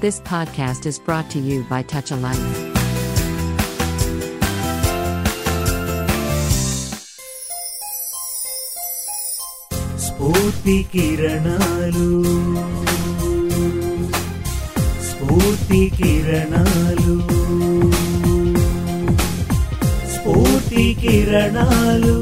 This 0.00 0.20
podcast 0.22 0.86
is 0.86 0.98
brought 0.98 1.30
to 1.30 1.38
you 1.38 1.64
by 1.64 1.82
Touch 1.84 2.10
a 2.10 2.16
Life. 2.18 2.68
స్ఫూర్తి 10.04 10.76
కిరణాలు 10.92 12.08
స్ఫూర్తి 15.08 15.80
కిరణాలు 15.98 17.14
స్ఫూర్తి 20.14 20.86
కిరణాలు 21.02 22.16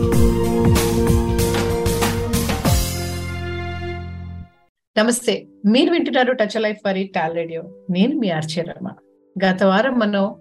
నమస్తే. 4.98 5.45
మీరు 5.66 5.91
వింటున్నారు 5.91 6.34
టచ్ 6.34 6.62
లైఫ్ 6.62 6.77
ఫర్ 6.77 7.08
టాల్ 7.16 7.36
రేడియో. 7.36 7.63
నేను 7.90 8.20
మీ 8.20 8.30
ఆర్చరమ్మ 8.30 8.90
గత 9.45 9.63
వారం 9.63 9.99
మనం 9.99 10.36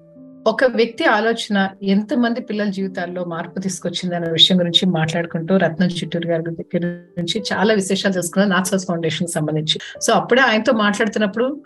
ఒక 0.47 0.65
వ్యక్తి 0.65 1.05
ఆలోచన 1.05 1.69
ఎంతమంది 1.83 2.41
పిల్లల 2.41 2.71
జీవితాల్లో 2.71 3.25
మార్పు 3.25 3.61
తీసుకొచ్చింది 3.61 4.17
అనే 4.17 4.31
విషయం 4.31 4.61
గురించి 4.61 4.87
మాట్లాడుకుంటూ 4.87 5.57
రత్నం 5.57 5.89
చిట్టూరు 5.89 6.29
గారి 6.29 6.43
దగ్గర 6.43 6.87
నుంచి 7.19 7.43
చాలా 7.53 7.75
విశేషాలు 7.75 8.15
తెలుసుకున్నాం 8.15 8.51
నాక్సస్ 8.51 8.87
ఫౌండేషన్ 8.87 9.29
సంబంధించి. 9.29 9.79
సో 10.03 10.13
అప్పుడే 10.13 10.41
ఆయనతో 10.41 10.73
మాట్లాడుతున్నప్పుడు 10.73 11.63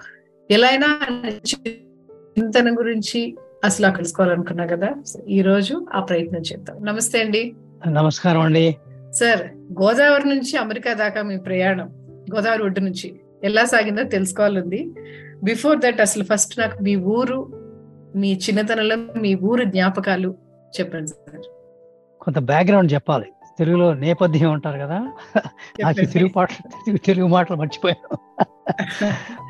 ఎలా 0.51 0.69
అయినా 0.69 1.01
చింతన 1.31 2.79
గురించి 2.79 3.37
అసలు 3.65 3.97
తెలుసుకోవాలనుకున్నా 3.97 4.67
కదా. 4.67 4.95
ఈ 5.29 5.43
రోజు 5.43 5.87
ఆ 5.95 6.01
ప్రయత్నం 6.01 6.41
చేద్దాం. 6.41 6.85
నమస్తే 6.85 7.21
అండి. 7.21 7.55
నమస్కారం 7.89 8.41
అండి. 8.41 8.77
సార్ 9.13 9.43
గోదావరి 9.83 10.29
నుంచి 10.29 10.57
అమెరికా 10.57 10.93
దాకా 10.93 11.23
మీ 11.23 11.37
ప్రయాణం. 11.37 11.98
గోదావరి 12.35 12.63
ఒడ్డు 12.63 12.81
నుంచి 12.81 13.21
ఎలా 13.45 13.65
సాగిందో 13.65 14.03
తెలుసుకోవాలంది 14.03 14.93
బిఫోర్ 15.45 15.79
దట్ 15.79 16.01
అసలు 16.01 16.25
ఫస్ట్ 16.25 16.59
నాకు 16.59 16.83
మీ 16.83 16.97
ఊరు 16.97 17.53
మీ 18.17 18.35
చిన్నతనంలో 18.35 18.97
మీ 18.97 19.35
ఊరు 19.35 19.65
జ్ఞాపకాలు 19.65 20.35
చెప్పండి 20.81 21.07
సార్. 21.07 21.43
కొంత 22.21 22.39
బ్యాక్గ్రౌండ్ 22.39 22.93
చెప్పాలి. 22.93 23.33
తెలుగులో 23.59 23.95
నేపథ్యం 23.95 24.53
అంటారు 24.53 24.79
కదా. 24.79 25.13
నాకు 25.83 26.05
తెలుగు 26.05 26.31
పాటలు 26.31 26.97
తెలుగు- 26.97 27.29
మాటలు 27.29 27.57
మర్చిపోయాను. 27.57 28.19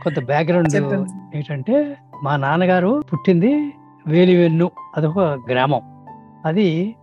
కొంత 0.04 0.18
బ్యాక్గ్రౌండ్. 0.18 0.76
ఏంటంటే 1.36 1.96
మా 2.22 2.36
నాన్నగారు 2.36 3.04
పుట్టింది 3.12 3.72
వేలివెన్ను 4.06 4.70
అదొక 4.96 5.18
గ్రామం. 5.18 6.06
అది 6.44 6.96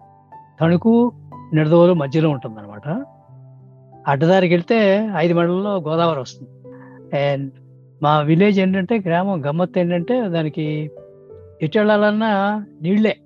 తణుకు 0.62 1.14
నిడదవోలు 1.54 1.94
మధ్యలో 1.94 2.30
ఉంటుంది 2.30 2.60
అనమాట 2.60 3.06
అడ్డదారికి 4.08 4.54
వెళ్తే 4.54 5.10
ఐదు 5.16 5.34
మండలంలో 5.34 5.76
గోదావరి 5.78 6.20
వస్తుంది. 6.20 6.50
అండ్ 7.18 7.52
మా 8.04 8.20
విలేజ్ 8.20 8.60
ఏంటంటే 8.60 9.00
గ్రామం 9.00 9.46
గమ్మత్తు 9.46 9.80
ఏంటంటే 9.80 10.30
దానికి 10.30 10.92
ఎటు 11.62 11.78
వెళ్ళాలన్నా 11.78 12.66
నీళ్ళే 12.82 13.18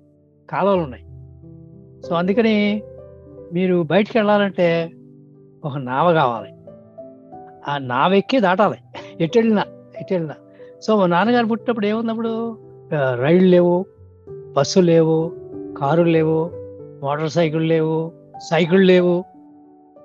కాలువలు 0.50 0.80
ఉన్నాయి. 0.80 1.04
సో 2.08 2.14
అందుకని 2.14 2.82
మీరు 3.52 3.82
బయటికి 3.82 4.18
వెళ్ళాలంటే 4.18 4.90
ఒక 5.64 5.76
నావ 5.76 6.12
కావాలి. 6.12 6.52
ఆ 7.68 7.78
నావ 7.78 8.12
ఎక్కి 8.12 8.40
దాటాలి. 8.40 8.78
ఎటు 9.24 9.38
వెళ్ళినా 9.38 9.64
ఎటు 10.00 10.14
వెళ్ళినా. 10.14 10.34
సో 10.82 10.96
మా 10.96 11.06
నాన్నగారు 11.06 11.46
పుట్టినప్పుడు 11.46 11.86
ఏమున్నప్పుడు 11.86 12.58
రైళ్ళు 13.14 13.48
లేవు 13.48 13.86
బస్సులు 14.56 14.84
లేవు 14.84 15.32
కారులు 15.78 16.08
లేవు 16.08 16.50
మోటార్ 17.02 17.30
సైకిల్ 17.30 17.68
లేవు 17.68 18.12
సైకిల్ 18.50 18.86
లేవు. 18.86 19.24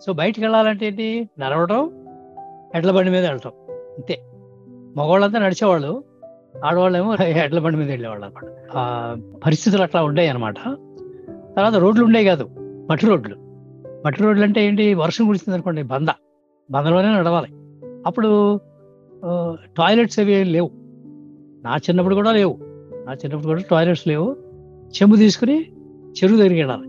సో 0.05 0.13
బయటికి 0.13 0.41
వెళ్ళాలంటే 0.41 0.87
ఏంటి? 0.87 1.29
నడవడం 1.39 1.91
ఎడ్ల 2.75 2.91
బండి 2.91 3.11
మీద 3.11 3.25
వెళ్ళటం. 3.25 3.51
అంతే. 3.69 4.21
మగవాళ్ళంతా 4.97 5.39
నడిచేవాళ్ళు 5.39 6.03
ఆడవాళ్ళేమో 6.65 7.15
ఎడ్ల 7.23 7.59
బండి 7.59 7.77
మీద 7.77 7.89
వెళ్ళేవాళ్ళు 7.89 8.25
అనమాట. 8.25 8.49
ఆ 8.75 9.15
పరిస్థితులు 9.45 9.81
అట్లా 9.81 10.03
ఉండేవి 10.03 10.27
అనమాట. 10.27 10.55
తర్వాత 11.55 11.75
రోడ్లు 11.75 12.05
ఉండేవి 12.05 12.25
కాదు 12.25 12.49
మట్టి 12.89 13.05
రోడ్లు. 13.05 13.35
మట్టి 14.05 14.23
రోడ్లు 14.23 14.43
అంటే 14.43 14.65
ఏంటి? 14.65 14.93
వర్షం 14.93 15.25
కురిసింది 15.25 15.53
అనుకోండి 15.53 15.83
బంద. 15.83 16.07
బందలోనే 16.71 17.07
నడవాలి. 17.07 17.47
అప్పుడు 18.05 18.57
టాయిలెట్స్ 19.77 20.19
అవి 20.19 20.33
ఏం 20.33 20.47
లేవు. 20.47 20.71
నా 21.63 21.75
చిన్నప్పుడు 21.75 22.15
కూడా 22.15 22.31
లేవు. 22.31 22.57
నా 23.05 23.13
చిన్నప్పుడు 23.13 23.47
కూడా 23.47 23.63
టాయిలెట్స్ 23.71 24.07
లేవు. 24.07 24.35
చెంబు 25.01 25.15
తీసుకుని 25.15 25.71
చెరువు 26.09 26.37
దగ్గరికి 26.37 26.61
వెళ్ళాలి. 26.61 26.87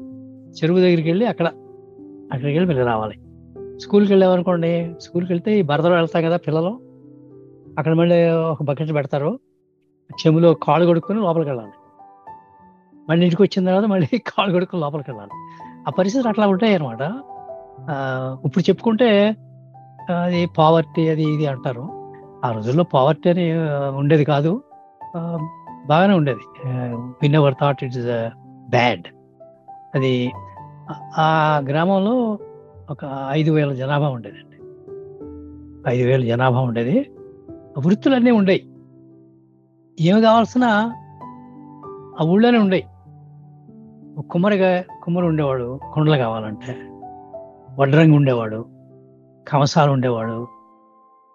చెరువు 0.51 0.79
దగ్గరికి 0.79 1.09
వెళ్ళి 1.09 1.27
అక్కడ 1.27 1.51
అక్కడికి 2.33 2.59
వెళ్ళి 2.59 2.67
మళ్ళీ 2.67 2.83
రావాలి. 2.83 3.15
స్కూల్కి 3.81 4.13
వెళ్ళామనుకోండి 4.13 4.95
స్కూల్కి 5.01 5.33
వెళ్తే 5.33 5.59
ఈ 5.59 5.63
బరదలో 5.63 5.95
వెళ్తాం 5.95 6.23
కదా 6.25 6.37
పిల్లలు. 6.37 6.81
అక్కడ 7.79 7.93
మళ్ళీ 7.93 8.29
ఒక 8.31 8.63
బకెట్ 8.63 8.93
పెడతారు. 8.93 9.39
చెములో 10.13 10.55
కాళ్ళు 10.55 10.87
కొడుకుని 10.87 11.21
లోపలికి 11.21 11.51
వెళ్ళాలి. 11.51 11.73
మళ్ళీ 13.09 13.27
ఇంటికి 13.27 13.43
వచ్చిన 13.43 13.67
తర్వాత 13.67 13.85
మళ్ళీ 13.85 14.19
కాళ్ళు 14.19 14.53
కొడుకుని 14.53 14.83
లోపలికి 14.83 15.11
వెళ్ళాలి. 15.11 15.31
ఆ 15.89 15.91
పరిస్థితులు 15.91 16.29
అట్లా 16.29 16.47
ఉంటాయి 16.47 16.75
అనమాట 16.75 17.03
ఇప్పుడు 18.45 18.69
చెప్పుకుంటే 18.71 19.37
అది 20.25 20.47
పావర్టీ 20.47 21.09
అది 21.09 21.23
ఇది 21.23 21.47
అంటారు. 21.47 22.13
ఆ 22.45 22.53
రోజుల్లో 22.53 22.85
పావర్టీ 22.85 23.31
అని 23.31 23.53
ఉండేది 23.97 24.25
కాదు. 24.25 24.63
బాగానే 25.87 26.15
ఉండేది. 26.15 26.69
Whenever 27.35 27.55
thought 27.61 27.85
it 27.85 27.97
is 27.97 28.29
bad. 28.71 29.03
అది 29.95 30.33
ఆ- 30.93 31.63
గ్రామంలో 31.69 32.39
ఒక 32.91 33.27
ఐదు 33.31 33.51
వేల 33.53 33.73
జనాభా 33.75 34.09
ఉండేదండి. 34.09 34.57
ఐదు 35.91 36.07
వేల 36.07 36.27
జనాభా 36.27 36.61
ఉండేది. 36.61 37.11
వృత్తులన్నీ 37.79 38.31
ఉండేవి 38.31 38.71
ఏమి 40.01 40.21
కావాల్సిన 40.21 40.65
ఆ 42.21 42.25
ఊళ్ళోనే 42.25 42.59
ఉండేవి 42.59 42.85
కుమ్మరిగా 44.23 44.85
కుమ్మరి 45.03 45.27
ఉండేవాడు 45.27 45.81
కుండలు 45.95 46.17
కావాలంటే 46.17 46.77
వడ్రంగి 47.79 48.17
ఉండేవాడు 48.17 48.67
కమసాలు 49.49 49.91
ఉండేవాడు 49.91 50.49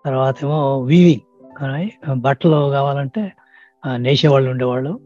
తర్వాత 0.06 0.36
ఏమో 0.44 0.80
వీవింగ్ 0.80 2.22
బట్టలు 2.22 2.70
కావాలంటే 2.70 3.32
నేసేవాళ్ళు 3.96 4.52
ఉండేవాళ్ళు 4.52 5.00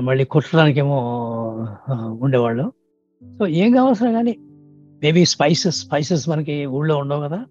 మళ్ళీ 0.00 0.24
కుట్టడానికేమో 0.24 0.98
ఉండేవాళ్ళు. 2.20 2.72
సో 3.24 3.46
ఏం 3.46 3.72
కావాల్సిన 3.72 4.12
కానీ 4.12 4.36
మేబీ 5.02 5.24
స్పైసెస్ 5.24 5.76
స్పైసెస్ 5.76 6.28
మనకి 6.28 6.66
ఊళ్ళో 6.66 6.96
ఉండవు 6.96 7.20
కదా. 7.20 7.44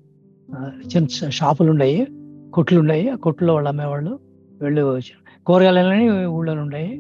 చిన్న 0.80 1.06
చిన్న 1.06 1.30
షాపులు 1.30 1.70
ఉండయి 1.72 2.08
కొట్లు 2.54 2.80
ఉన్నాయి 2.80 3.10
ఆ 3.10 3.16
కొట్లో 3.16 3.54
వాళ్ళు 3.54 3.70
అమ్మేవాళ్ళు. 3.70 4.20
వీళ్ళు 4.62 5.00
కూరగాయలని 5.48 6.26
ఊళ్ళో 6.26 6.54
ఉన్నాయి 6.54 6.98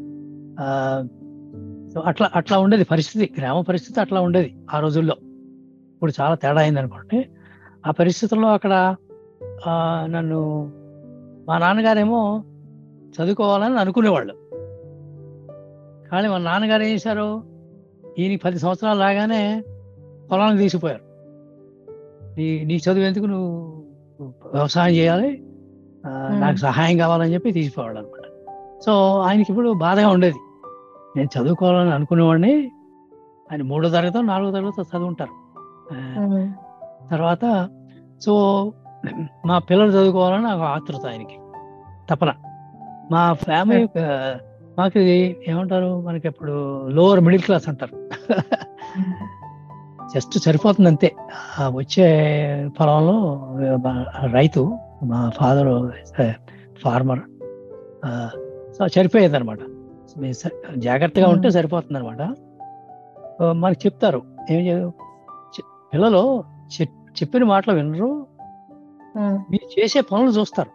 సో 1.93 1.99
అట్లా 1.99 2.29
అట్లా 2.35 2.59
ఉండేది 2.59 2.83
పరిస్థితి. 2.83 3.33
గ్రామ 3.37 3.61
పరిస్థితి 3.61 3.99
అట్లా 3.99 4.21
ఉండేది 4.21 4.55
ఆ 4.73 4.79
రోజుల్లో. 4.79 5.15
ఇప్పుడు 5.93 6.13
చాలా 6.21 6.35
తేడా 6.35 6.61
అయింది 6.61 6.79
అనుకోండి 6.79 7.29
ఆ 7.87 7.91
పరిస్థితుల్లో 7.91 8.47
అక్కడ 8.47 8.95
నన్ను 10.05 10.71
మా 11.47 11.57
నాన్నగారేమో 11.57 12.43
చదువుకోవాలని 13.15 13.79
అనుకునేవాళ్ళు. 13.79 14.33
కానీ 16.11 16.27
మా 16.27 16.37
నాన్నగారు 16.37 16.83
ఏం 16.83 16.93
చేశారు? 16.93 17.58
ఈయనకి 18.19 18.41
పది 18.43 18.57
సంవత్సరాలు 18.59 18.99
రాగానే 18.99 19.43
పొలానికి 20.31 20.61
తీసిపోయారు. 20.63 21.05
నీ 22.37 22.47
నీ 22.69 22.75
చదువు 22.75 23.05
ఎందుకు 23.09 23.27
నువ్వు 23.31 23.51
వ్యవసాయం 24.53 24.93
చేయాలి? 24.95 25.31
నాకు 26.39 26.57
సహాయం 26.57 26.95
కావాలని 26.97 27.33
చెప్పి 27.33 27.49
తీసిపోవాడు 27.51 27.97
అనమాట 27.97 28.25
సో 28.85 28.91
ఆయనకి 29.27 29.49
ఇప్పుడు 29.49 29.69
బాధగా 29.85 30.09
ఉండేది. 30.09 30.39
నేను 31.17 31.29
చదువుకోవాలని 31.35 31.93
అనుకునేవాడిని. 31.93 32.53
ఆయన 33.49 33.61
మూడో 33.61 33.89
తరగతి 33.89 34.21
నాలుగో 34.23 34.51
తరగతి 34.51 34.81
చదువుంటారు. 34.91 35.35
తర్వాత 37.11 37.45
సో 38.21 38.33
మా 39.45 39.57
పిల్లలు 39.67 39.91
చదువుకోవాలని 39.91 40.43
నాకు 40.43 40.63
ఆతృత 40.73 41.05
ఆయనకి. 41.05 41.37
తపన 42.09 42.31
మా 43.11 43.23
ఫ్యామిలీ 43.45 43.83
మాకు 44.79 44.99
ఇది 44.99 45.43
ఏమంటారు? 45.47 46.01
మనకి 46.01 46.27
ఇప్పుడు 46.27 46.87
లోవర్ 46.87 47.19
మిడిల్ 47.19 47.41
క్లాస్ 47.41 47.69
అంటారు. 47.69 48.11
జస్ట్ 50.15 50.39
సరిపోతుంది 50.39 50.89
అంతే 50.89 51.15
వచ్చే 51.67 52.05
పొలంలో 52.79 53.47
రైతు 54.31 54.77
మా 55.03 55.29
ఫాదర్ 55.29 55.91
ఫార్మర్ 56.81 57.19
సో 58.73 58.87
సరిపోయేది 58.87 59.35
అనమాట 59.35 59.59
జాగ్రత్తగా 60.75 61.27
ఉంటే 61.27 61.49
సరిపోతుంది 61.49 61.97
అనమాట 61.97 62.35
మనకి 63.51 63.79
చెప్తారు. 63.85 64.21
ఏం 64.51 64.59
చే- 64.59 64.91
చె- 65.55 65.65
పిల్లలు 65.93 66.43
చెప్పిన 66.91 67.43
మాటలు 67.43 67.75
వినరు. 67.75 68.27
మీరు 69.51 69.79
చేసే 69.79 70.01
పనులు 70.01 70.29
చూస్తారు. 70.29 70.69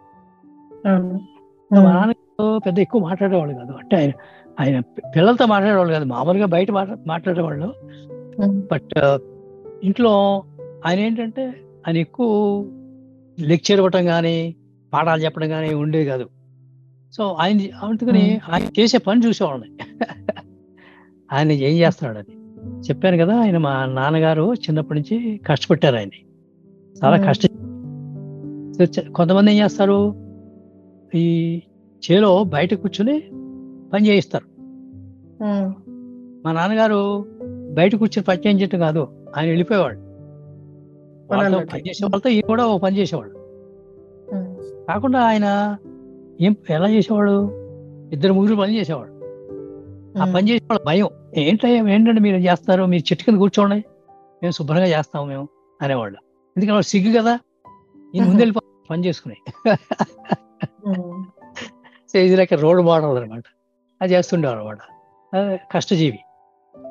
మా 1.75 1.93
నాన్న 1.93 2.13
పెద్ద 2.41 2.79
ఎక్కువ 2.79 3.01
మాట్లాడేవాళ్ళు 3.01 3.55
కాదు. 3.55 3.71
అంటే 3.71 3.97
ఆయన 3.97 4.11
ఆయన 4.59 4.79
పిల్లలతో 5.15 5.45
మాట్లాడేవాళ్ళు 5.45 5.93
కాదు. 5.93 6.05
మామూలుగా 6.05 6.45
బయట 6.45 6.71
మాట్లా 6.71 6.97
మాట్లాడేవాళ్ళు. 7.07 7.73
బట్ 8.71 9.19
ఇంట్లో 9.83 10.43
ఆయన 10.85 10.99
ఏంటంటే 10.99 11.53
ఆయన 11.87 11.97
ఎక్కువ 11.97 12.61
లెక్చర్ 13.39 13.77
ఇవ్వటం 13.77 14.05
కానీ 14.05 14.55
పాఠాలు 14.93 15.21
చెప్పడం 15.21 15.49
కానీ 15.49 15.73
ఉండేది 15.73 16.05
కాదు. 16.05 16.29
సో 17.13 17.37
ఆయన 17.39 17.59
అందుకని. 17.83 18.39
ఆయన 18.49 18.67
చేసే 18.79 18.97
పని 18.97 19.25
చూసేవాళ్ళని 19.25 19.71
ఆయన 21.33 21.51
ఏం 21.51 21.77
చేస్తున్నాడు 21.77 22.17
అని 22.17 22.39
చెప్పాను 22.79 23.17
కదా 23.17 23.39
ఆయన 23.39 23.57
మా 23.57 23.85
నాన్నగారు 23.85 24.53
చిన్నప్పటి 24.53 24.99
నుంచి 24.99 25.37
కష్టపెట్టారు 25.37 25.95
ఆయన్ని. 25.95 26.25
చాలా. 27.03 27.17
కష్ట 27.27 27.47
కొంతమంది 28.99 29.53
ఏం 29.53 29.63
చేస్తారు? 29.63 30.25
ఈ 31.15 31.61
చేలో 32.05 32.31
బయట 32.53 32.73
కూర్చుని 32.73 33.15
పని 33.93 34.03
చేయిస్తారు. 34.07 34.47
మా 36.45 36.51
నాన్నగారు 36.51 36.99
బయట 37.77 37.93
కూర్చొని 37.95 38.25
పని 38.25 38.39
చేయించడం 38.39 38.79
కాదు 38.79 39.03
ఆయన 39.37 39.47
వెళ్ళిపోయేవాడు. 39.47 39.99
వాళ్ళతో. 41.29 41.59
పని 41.73 41.83
చేసే 41.87 42.01
వాళ్ళతో 42.05 42.29
ఈయన 42.29 42.45
కూడా 42.47 42.65
ఓ 42.67 42.77
పని 42.77 42.97
చేసేవాడు. 42.97 43.31
కాకుండా 44.89 45.19
ఆయన 45.29 45.47
ఏం 46.41 46.55
ఎలా 46.69 46.89
చేసేవాడు? 46.89 47.35
ఇద్దరు 48.13 48.33
ముగ్గురు 48.33 48.55
పని 48.55 48.73
చేసేవాడు. 48.79 49.11
ఆ 50.21 50.25
పని 50.35 50.45
చేసేవాళ్ళ 50.49 50.81
భయం 50.87 51.09
ఏంటయ్యా 51.37 51.79
ఏంటంటే 51.95 52.21
మీరు 52.21 52.39
చేస్తారు? 52.47 52.83
మీరు 52.91 53.03
చెట్టు 53.11 53.23
కింద 53.23 53.37
కూర్చోండి 53.37 53.79
మేము 54.41 54.51
శుభ్రంగా 54.51 54.89
చేస్తాము 54.95 55.25
మేము 55.25 55.45
అనేవాళ్ళు. 55.81 56.19
ఎందుకంటే 56.55 56.75
వాళ్ళు 56.77 56.89
సిగ్గు 56.91 57.11
కదా 57.19 57.33
ఈయన 58.13 58.25
ముందు 58.25 58.41
వెళ్ళిపో 58.43 58.61
పని 58.89 59.05
చేసుకుని. 59.05 59.37
సో 62.11 62.19
ఇది 62.19 62.35
లైక్ 62.35 62.53
రోడ్ 62.53 62.81
మోడల్ 62.81 63.17
అనమాట 63.17 63.43
అది 64.01 64.13
చేస్తుండేవాడు 64.13 64.59
అనమాట 64.59 64.77
కష్టజీవి. 65.71 66.19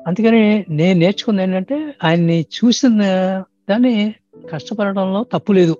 అందుకని 0.07 0.65
నేను 0.69 0.99
నేర్చుకుంది 0.99 1.43
ఏంటంటే 1.43 1.93
ఆయన్ని 2.03 2.41
చూసిన 2.41 2.99
దాన్ని 3.69 4.15
కష్టపడటంలో 4.53 5.23
తప్పు 5.23 5.51
లేదు. 5.51 5.75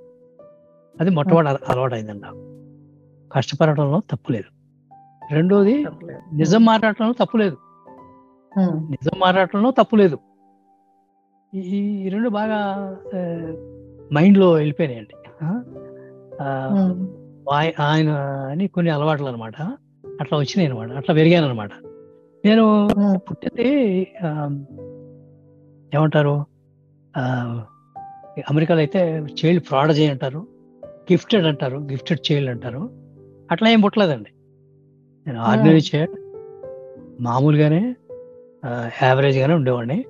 అది 0.99 1.09
మొట్టమొదటి 1.09 1.49
అల- 1.49 1.65
అలవాటైందండి 1.69 2.23
నాకు. 2.23 2.37
కష్టపడటంలో 3.31 4.01
తప్పు 4.11 4.31
లేదు. 4.31 4.55
రెండోది. 5.33 5.85
నిజం 6.33 6.65
మాట్లాడటంలో 6.65 7.13
తప్పు 7.25 7.37
లేదు. 7.37 7.57
నిజం 8.91 9.11
మాట్లాడటంలో 9.17 9.71
తప్పు 9.71 9.95
లేదు. 9.95 10.17
ఈ 11.55 12.09
రెండు 12.09 12.29
బాగా 12.29 12.95
మైండ్లో 14.13 14.51
వెళ్ళిపోయినాయండి. 14.51 15.15
ఆయన 17.51 18.09
అని 18.51 18.67
కొన్ని 18.67 18.91
అలవాట్లు 18.91 19.25
అనమాట 19.25 19.61
అట్లా 20.21 20.37
వచ్చినాయి 20.37 20.69
అనమాట 20.69 20.91
అట్లా 20.91 21.15
పెరిగాను 21.15 21.45
అనమాట 21.47 21.71
నేను 22.45 22.87
పుట్టింది 23.15 23.67
ఏమంటారు? 25.93 26.45
అమెరికాలో 28.49 28.79
అయితే 28.79 29.25
చైల్డ్ 29.39 29.63
ప్రాడజీ 29.69 30.07
అంటారు. 30.07 30.47
గిఫ్టెడ్ 30.85 31.45
అంటారు. 31.45 31.77
గిఫ్టెడ్ 31.77 32.31
చైల్డ్ 32.31 32.49
అంటారు. 32.49 32.89
అట్లా 33.51 33.69
ఏం 33.69 33.81
పుట్టలేదండి. 33.81 34.29
నేను 35.27 35.41
ఆర్డినరీ 35.41 35.81
చైల్డ్. 35.95 36.19
మామూలుగానే 37.21 37.95
యావరేజ్గానే 39.03 39.53
ఉండేవాడిని. 39.53 40.05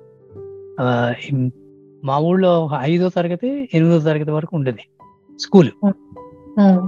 మా 2.04 2.18
ఊళ్ళో 2.18 2.70
ఐదో 2.80 3.08
తరగతి 3.08 3.68
ఎనిమిదో 3.74 3.98
తరగతి 4.00 4.30
వరకు 4.30 4.56
ఉండేది. 4.56 4.84
స్కూల్. 5.38 5.70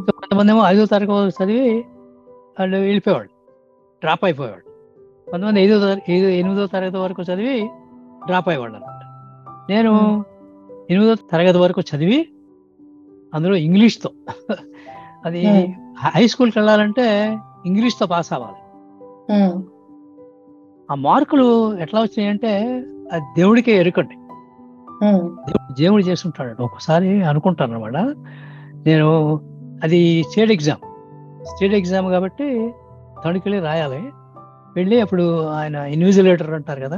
సో 0.07 0.13
కొంతమంది 0.13 0.53
ఏమో 0.53 0.63
ఐదో 0.65 0.85
తరగతి 0.85 1.13
వరకు 1.13 1.45
చదివి 1.45 1.85
వాళ్ళు 2.59 2.77
వెళ్ళిపోయేవాళ్ళు. 2.77 3.31
డ్రాప్ 4.01 4.25
అయిపోయేవాళ్ళు. 4.25 4.71
కొంతమంది 5.31 5.61
ఐదో 5.61 5.75
ఐదో 6.11 6.29
ఎనిమిదో 6.29 6.67
తరగతి 6.67 6.97
వరకు 6.97 7.23
చదివి 7.23 7.71
డ్రాప్ 8.27 8.49
అయ్యేవాళ్ళు 8.49 8.77
అనమాట 8.77 9.03
నేను. 9.71 10.25
ఎనిమిదో 10.91 11.15
తరగతి 11.15 11.59
వరకు 11.59 11.81
చదివి 11.81 12.29
అందులో 13.35 13.57
ఇంగ్లీష్తో. 13.57 14.11
అది. 15.25 15.47
హై 15.99 16.27
స్కూల్కి 16.27 16.59
వెళ్ళాలంటే 16.59 17.39
ఇంగ్లీష్తో 17.67 18.07
పాస్ 18.07 18.33
అవ్వాలి. 18.33 18.61
ఆ 20.91 20.95
మార్కులు 20.95 21.79
ఎట్లా 21.79 22.01
వచ్చినాయంటే 22.01 22.83
అది 23.13 23.25
దేవుడికే 23.37 23.73
ఎరుకండి. 23.73 24.17
దేవుడు 25.83 26.03
చేస్తుంటాడు 26.03 26.63
ఒకసారి 26.63 27.23
అనుకుంటాను 27.23 27.75
అనమాట 27.75 27.97
నేను 28.87 29.09
అది 29.83 30.25
స్టేట్ 30.31 30.51
ఎగ్జామ్. 30.51 30.81
స్టేట్ 31.45 31.75
ఎగ్జామ్ 31.75 32.07
కాబట్టి 32.07 32.73
తణుకెళ్ళి 33.25 33.61
రాయాలి. 33.61 34.11
వెళ్ళి 34.77 35.01
అప్పుడు 35.01 35.47
ఆయన 35.47 35.75
ఇన్విజిలేటర్ 35.77 36.51
అంటారు 36.51 36.81
కదా 36.81 36.97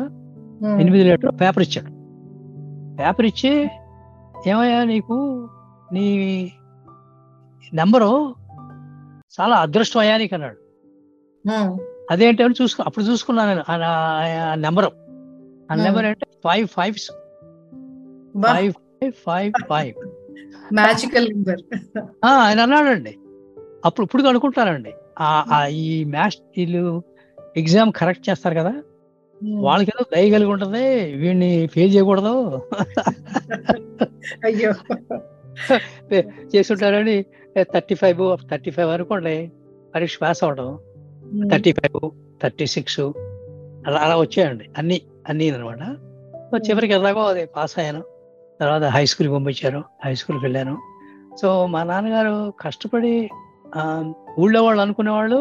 ఇన్విజిలేటర్ 0.80 1.40
పేపర్ 1.40 1.62
ఇచ్చాడు. 1.62 1.92
పేపర్ 2.96 3.26
ఇచ్చి 3.26 3.70
ఏమయ్యా 4.46 4.84
నీకు 4.84 5.48
నీ 5.92 6.06
నెంబరు 7.74 8.34
చాలా 9.40 9.56
అదృష్టం 9.56 10.00
అయ్యా 10.00 10.16
నీకు 10.16 10.34
అన్నాడు. 10.34 10.56
అదేంటి 12.10 12.42
అని 12.42 12.54
చూసుకో 12.62 12.82
అప్పుడు 12.86 13.04
చూసుకున్నాను 13.04 13.50
నేను 13.50 13.62
ఆ 13.70 14.54
నెంబర్. 14.54 14.84
ఆ. 15.72 15.74
నెంబర్ 15.74 16.04
అంటే 16.04 16.26
five 16.44 16.68
five 16.68 16.94
five 18.54 18.72
five 19.26 19.52
five. 19.68 20.19
Magical 20.72 21.28
number 21.28 21.60
ఆయన 22.26 22.60
అన్నాడండి. 22.60 23.16
అప్పుడు 23.84 24.04
ఇప్పుడు 24.04 24.22
అనుకుంటానండి. 24.22 24.92
ఈ 25.68 26.04
మ్యాథ్స్ 26.04 26.38
వీళ్ళు 26.56 27.02
ఎగ్జామ్ 27.56 27.92
కరెక్ట్ 27.92 28.30
చేస్తారు 28.30 28.54
కదా? 28.54 28.82
వాళ్ళకి 29.52 29.92
ఏదో 29.96 30.04
దయ 30.16 30.30
కలిగి 30.30 30.50
ఉంటుంది. 30.50 31.14
వీడిని 31.14 31.66
ఫెయిల్ 31.66 31.94
చేయకూడదు. 31.94 32.62
అయ్యో. 34.44 34.74
చేస్తుంటారని 36.56 37.24
థర్టీ 37.60 37.94
ఫైవ్ 37.94 38.48
థర్టీ 38.50 38.70
ఫైవ్ 38.70 38.90
అనుకోండి 38.90 39.50
పరీక్ష 39.94 40.18
పాస్ 40.22 40.44
అవడం 40.44 40.78
థర్టీ 41.52 41.72
ఫైవ్ 41.72 42.10
థర్టీ 42.42 42.66
సిక్స్ 42.66 43.00
అలా 43.86 44.00
అలా 44.00 44.16
వచ్చాయండి. 44.16 44.64
అన్ని 44.78 45.00
అన్ని 45.28 45.50
అనమాట 45.50 45.78
సో 46.50 46.58
చివరికి 46.58 46.92
ఎలాగో 46.92 47.22
అది 47.22 47.46
పాస్ 47.46 47.78
అయ్యాను. 47.78 48.19
తర్వాత 48.60 48.84
హై 48.84 49.04
స్కూల్కి 49.06 49.34
పంపించారు. 49.34 49.80
హై 50.04 50.14
స్కూల్కి 50.14 50.44
వెళ్ళాను. 50.44 50.74
సో 51.36 51.48
మా 51.66 51.80
నాన్నగారు 51.82 52.34
కష్టపడి 52.60 53.14
ఊళ్ళో 54.38 54.60
వాళ్ళు 54.64 54.82
అనుకునే 54.82 55.10
వాళ్ళు 55.10 55.40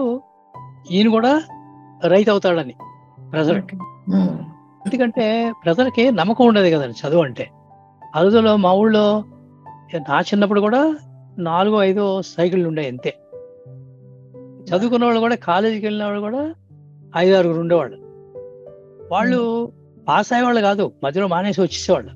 ఈయన 0.92 1.10
కూడా 1.10 1.32
రైతు 2.06 2.32
అవుతాడని 2.32 2.76
ప్రజలు. 3.32 3.62
ఉమ్, 4.10 4.38
ఎందుకంటే 4.86 5.26
ప్రజలకి 5.66 6.12
నమ్మకం 6.12 6.48
ఉండేది 6.48 6.72
కదండి 6.72 6.96
చదువు 7.02 7.24
అంటే. 7.24 7.46
ఆ 8.16 8.22
రోజుల్లో 8.22 8.54
మా 8.58 8.72
ఊళ్ళో 8.74 9.06
నా 10.10 10.20
చిన్నప్పుడు 10.20 10.62
కూడా 10.62 10.82
నాలుగు 11.40 11.78
ఐదు 11.82 12.06
సైకిళ్ళు 12.22 12.68
ఉండేవి 12.68 12.88
అంతే. 12.88 13.12
చదువుకున్న 14.70 15.06
వాళ్ళు 15.06 15.20
కూడా 15.20 15.36
కాలేజీకి 15.36 15.86
వెళ్ళిన 15.86 16.06
వాళ్ళు 16.06 16.22
కూడా 16.22 16.42
ఐదు 17.18 17.36
ఆరుగురు 17.36 17.60
ఉండేవాళ్ళు. 17.60 17.98
వాళ్ళు 19.12 19.40
పాస్ 20.08 20.32
అయ్యేవాళ్ళు 20.34 20.62
కాదు 20.62 20.86
మధ్యలో 21.04 21.28
మానేసి 21.28 21.62
వచ్చేసేవాళ్ళు. 21.62 22.12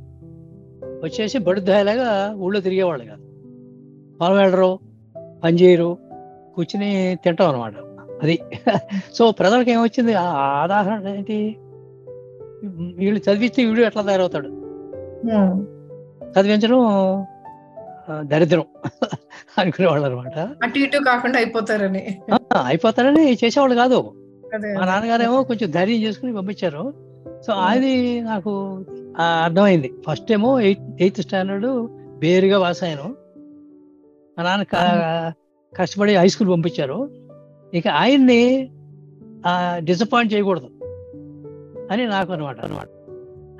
వచ్చేసి 1.04 1.38
బడుద్దాయిలాగా 1.38 2.10
ఊళ్ళో 2.36 2.60
తిరిగేవాళ్ళు 2.60 3.06
కాదు. 3.06 3.24
పొలం 4.20 4.38
వెళ్ళరు 4.38 4.70
పని 5.44 5.58
చేయరు 5.62 5.90
కూర్చుని 6.56 6.90
తింటాం 7.24 7.50
అనమాట 7.50 7.76
అది. 8.24 8.36
సో 9.14 9.32
ప్రజలకు 9.32 9.70
ఏమొచ్చింది? 9.70 10.14
ఆ 10.14 10.26
ఆ 10.42 10.64
ఉదాహరణ 10.64 11.08
ఏంటి? 11.10 11.38
వీళ్ళు 12.96 13.20
చదివిస్తే 13.20 13.66
వీడు 13.66 13.82
ఎట్లా 13.82 14.02
తయారవుతాడు? 14.02 14.50
చదివించడం 16.32 16.80
దరిద్రం 18.28 18.66
అనుకునేవాళ్ళు 19.60 20.06
అనమాట 20.06 20.38
అటు 20.64 20.80
ఇటు 20.80 20.98
కాకుండా 21.04 21.38
అయిపోతారని. 21.38 22.04
అయిపోతారని 22.64 23.34
చేసేవాళ్ళు 23.34 23.76
కాదు. 23.76 24.00
మా 24.78 24.86
నాన్నగారేమో 24.86 25.44
కొంచెం 25.44 25.72
ధైర్యం 25.72 26.04
చేసుకుని 26.04 26.36
పంపించారు. 26.36 26.84
సో 27.46 27.54
అది 27.54 28.22
నాకు 28.22 28.52
అర్థమైంది. 29.44 29.94
ఫస్ట్ 30.08 30.32
ఏమో 30.32 30.60
ఎయిత్ 30.60 30.82
ఎయిత్ 31.02 31.22
స్టాండర్డ్ 31.22 31.72
బేరుగా 32.20 32.60
పాస్ 32.60 32.84
అయ్యాను 32.84 33.10
మా 34.38 34.44
నాన్న 34.44 34.64
కష్టపడి 35.78 36.16
హై 36.16 36.28
స్కూల్ 36.28 36.50
పంపించారు. 36.50 36.98
ఇక 37.74 37.88
ఆయన్ని 37.88 38.70
డిసప్పాయింట్ 39.78 40.34
చేయకూడదు 40.34 40.70
అని 41.92 42.08
నాకు 42.08 42.34
అనమాట 42.34 42.60
అనమాట 42.60 42.90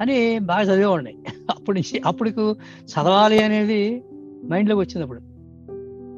అని 0.02 0.40
బాగా 0.40 0.62
చదివేవాడిని. 0.62 1.14
అప్పటి 1.50 1.78
నుంచి 1.80 2.02
అప్పటికు 2.06 2.56
చదవాలి 2.92 3.44
అనేది 3.44 4.04
మైండ్లోకి 4.52 4.82
వచ్చింది 4.82 5.04
అప్పుడు. 5.04 5.20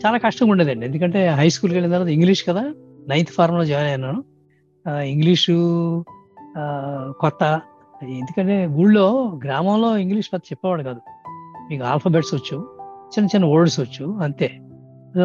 చాలా 0.06 0.18
కష్టంగా 0.18 0.52
ఉండేదండి. 0.52 0.86
ఎందుకంటే 0.86 1.28
హై 1.28 1.50
స్కూల్కి 1.50 1.76
వెళ్ళిన 1.78 1.94
తర్వాత 1.94 2.10
ఇంగ్లీష్ 2.10 2.44
కదా 2.50 2.62
నైన్త్ 3.10 3.32
ఫార్మ్లో 3.32 3.66
జాయిన్ 3.66 3.88
అయ్యాను. 3.88 4.24
ఇంగ్లీషు 5.04 5.56
కొత్త. 7.20 7.62
ఎందుకంటే 8.04 8.66
ఊళ్ళో 8.66 9.40
గ్రామంలో 9.44 9.98
ఇంగ్లీష్ 9.98 10.30
పెద్ద 10.34 10.52
చెప్పేవాడు 10.52 10.84
కాదు. 10.84 11.02
మీకు 11.70 11.84
ఆల్ఫాబెట్స్ 11.84 12.34
వచ్చు 12.34 12.76
చిన్న 13.08 13.26
చిన్న 13.26 13.46
వర్డ్స్ 13.46 13.80
వచ్చు 13.80 14.18
అంతే. 14.20 14.52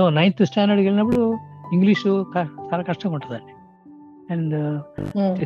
నైన్త్ 0.08 0.46
స్టాండర్డ్కి 0.46 0.86
వెళ్ళినప్పుడు 0.86 1.38
ఇంగ్లీషు 1.72 2.26
క- 2.34 2.48
చాలా 2.60 2.82
కష్టంగా 2.82 3.14
ఉంటుందండి. 3.14 3.52
అండ్ 4.32 4.82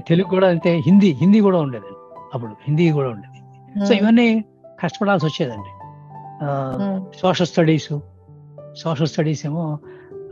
తెలుగు 0.08 0.28
కూడా 0.28 0.48
అంతే 0.48 0.82
హిందీ 0.86 1.10
హిందీ 1.10 1.40
కూడా 1.40 1.60
ఉండేదండి 1.60 1.96
అప్పుడు 2.34 2.50
హిందీ 2.50 2.90
కూడా 2.90 3.08
ఉండేది. 3.08 3.38
సో 3.86 3.94
ఇవన్నీ 3.94 4.44
కష్టపడాల్సి 4.80 5.26
వచ్చేదండి. 5.26 5.68
సోషల్ 7.18 7.46
స్టడీస్ 7.46 7.98
సోషల్ 8.78 9.06
స్టడీస్ 9.06 9.46
ఏమో 9.46 9.78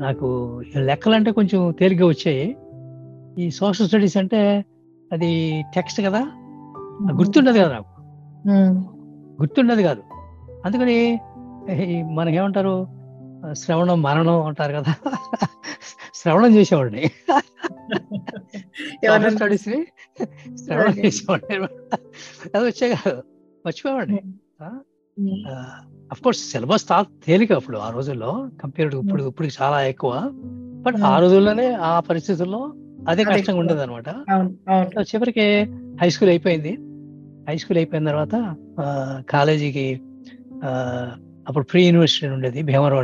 నాకు 0.00 0.62
లెక్కలు 0.76 1.14
అంటే 1.14 1.32
కొంచెం 1.32 1.74
తేలిగ్గా 1.78 2.06
వచ్చాయి. 2.06 2.56
ఈ 3.38 3.50
సోషల్ 3.50 3.86
స్టడీస్ 3.86 4.16
అంటే 4.16 4.64
అది 5.12 5.64
టెక్స్ట్ 5.74 6.00
కదా? 6.00 6.20
గుర్తుండదు 7.12 7.58
కదా 7.58 7.68
నాకు. 7.68 8.02
గుర్తుండదు 9.42 9.82
కాదు. 9.82 10.02
అందుకని 10.64 11.20
మనకేమంటారు? 12.12 12.86
శ్రవణం 13.52 14.02
మరణం 14.02 14.46
అంటారు 14.46 14.72
కదా. 14.72 14.94
శ్రవణం 16.14 16.54
చేసేవాడిని. 16.54 17.10
స్టడీస్ 19.30 19.64
శ్రవణం. 20.56 20.98
చేసేవాడిని. 20.98 21.64
అది 22.54 22.64
వచ్చే 22.64 22.94
కాదు. 22.94 23.22
మర్చిపోయేవాడిని. 23.66 24.20
ఉమ్. 25.18 25.44
అఫ్ 26.12 26.22
కోర్స్ 26.22 26.50
సిలబస్ 26.50 26.88
తా 26.88 27.06
తేలిక 27.26 27.52
అప్పుడు 27.52 27.78
ఆ 27.78 27.90
రోజుల్లో 27.90 28.48
కంపేర్ 28.62 28.94
ఇప్పుడు 28.94 29.24
ఇప్పుడు 29.24 29.48
చాలా 29.62 29.82
ఎక్కువ. 29.82 30.30
బట్ 30.82 30.96
ఆ. 30.96 31.18
రోజుల్లోనే 31.18 31.72
ఆ 31.72 32.00
పరిస్థితుల్లో 32.00 32.72
అదే 33.08 33.24
కష్టంగా. 33.24 33.58
ఉండేది 33.58 33.82
అనమాట 33.82 34.08
చివరికి 35.00 35.62
హై 36.02 36.10
స్కూల్ 36.10 36.30
అయిపోయింది. 36.30 36.72
హై 37.48 37.56
స్కూల్ 37.56 37.78
అయిపోయిన 37.78 38.06
తర్వాత 38.06 38.56
కాలేజీకి 39.30 40.00
అప్పుడు 41.48 41.64
ప్రీ 41.64 41.86
యూనివర్సిటీ 41.86 42.28
ఉండేది 42.28 42.62
భీమవరం 42.62 42.98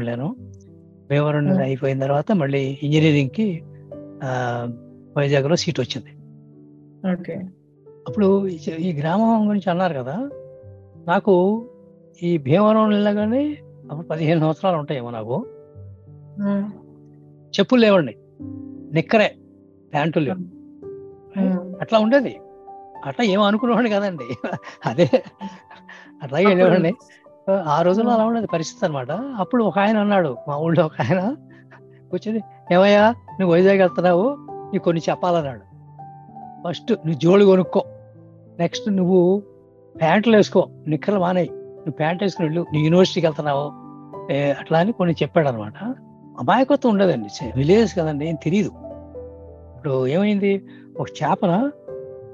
Hmm. 1.47 1.63
అయిపోయిన 1.63 1.99
తర్వాత 1.99 2.33
మళ్ళీ 2.33 2.79
ఇంజనీరింగ్కి 2.83 3.63
ఆ, 4.23 4.67
వైజాగ్లో 5.17 5.57
సీట్ 5.57 5.81
వచ్చింది. 5.81 6.11
ఓకే. 7.13 7.35
అప్పుడు 8.09 8.49
ఈ- 8.49 8.93
గ్రామం 8.93 9.49
గురించి 9.49 9.71
అన్నారు 9.71 9.95
కదా 9.95 10.31
నాకు 11.07 11.67
ఈ 12.23 12.39
భీమవరం 12.39 12.89
వెళ్ళగానే 12.89 13.57
అప్పుడు 13.91 14.07
పదిహేను 14.07 14.41
సంవత్సరాలు 14.41 14.77
ఉంటాయేమో 14.77 15.11
నాకు. 15.11 15.47
చెప్పులు 17.49 17.81
లేవండి. 17.81 18.17
నిక్కరే. 18.93 19.35
ప్యాంటు 19.93 20.19
లేవు. 20.19 21.77
అట్లా 21.81 21.99
ఉండేది. 21.99 22.41
అట్లా 23.05 23.25
ఏమో 23.25 23.45
అనుకునేవాడిని 23.45 23.91
కదండి. 23.91 24.25
అదే. 24.87 25.11
అట్లాగే 26.23 26.47
వెళ్ళేవాడిని. 26.47 26.95
ఆ 27.65 27.83
రోజుల్లో 27.83 28.13
అలా 28.13 28.25
ఉండేది 28.25 28.47
పరిస్థితి 28.47 28.87
అనమాట 28.87 29.11
అప్పుడు 29.11 29.65
ఒక 29.65 29.79
ఆయన 29.79 29.99
అన్నాడు 29.99 30.37
మా 30.49 30.57
ఊళ్ళో 30.57 30.87
ఒక 30.87 30.93
ఆయన. 31.01 31.35
కూర్చొని 32.11 32.41
ఏమయ్యా 32.73 33.11
నువ్వు 33.11 33.53
వైజాగ్ 33.53 33.79
వెళ్తున్నావు 33.79 34.37
నీకు 34.73 34.85
కొన్ని 34.85 35.03
చెప్పాలన్నాడు. 35.11 35.61
ఫస్ట్ 36.69 36.91
నువ్వు 36.93 37.13
జోడు 37.13 37.45
కొనుక్కో. 37.45 37.85
నెక్స్ట్ 38.59 38.97
నువ్వు 38.97 39.43
ప్యాంట్లు 40.01 40.37
వేసుకో 40.37 40.69
నిక్కర్లు 40.87 41.21
మానేయి. 41.21 41.51
నువ్వు 41.51 41.91
ప్యాంట్ 41.91 42.23
వేసుకుని 42.23 42.49
వెళ్ళు 42.49 42.61
నువ్వు 42.61 42.85
యూనివర్సిటీకి 42.85 43.27
వెళ్తున్నావు. 43.27 43.89
ఏ, 44.33 44.53
అట్లా 44.53 44.79
అని 44.79 44.93
కొన్ని 44.93 45.15
చెప్పాడు 45.23 45.49
అనమాట 45.49 45.73
అమాయకత్వం 46.39 46.93
ఉండదండి. 46.93 47.53
విలేజ్ 47.57 47.97
కదండి 47.97 48.29
ఏం 48.29 48.35
తెలియదు 48.35 48.71
ఇప్పుడు 49.79 50.07
ఏమైంది? 50.07 50.63
ఒక 51.01 51.07
చేపన 51.23 51.71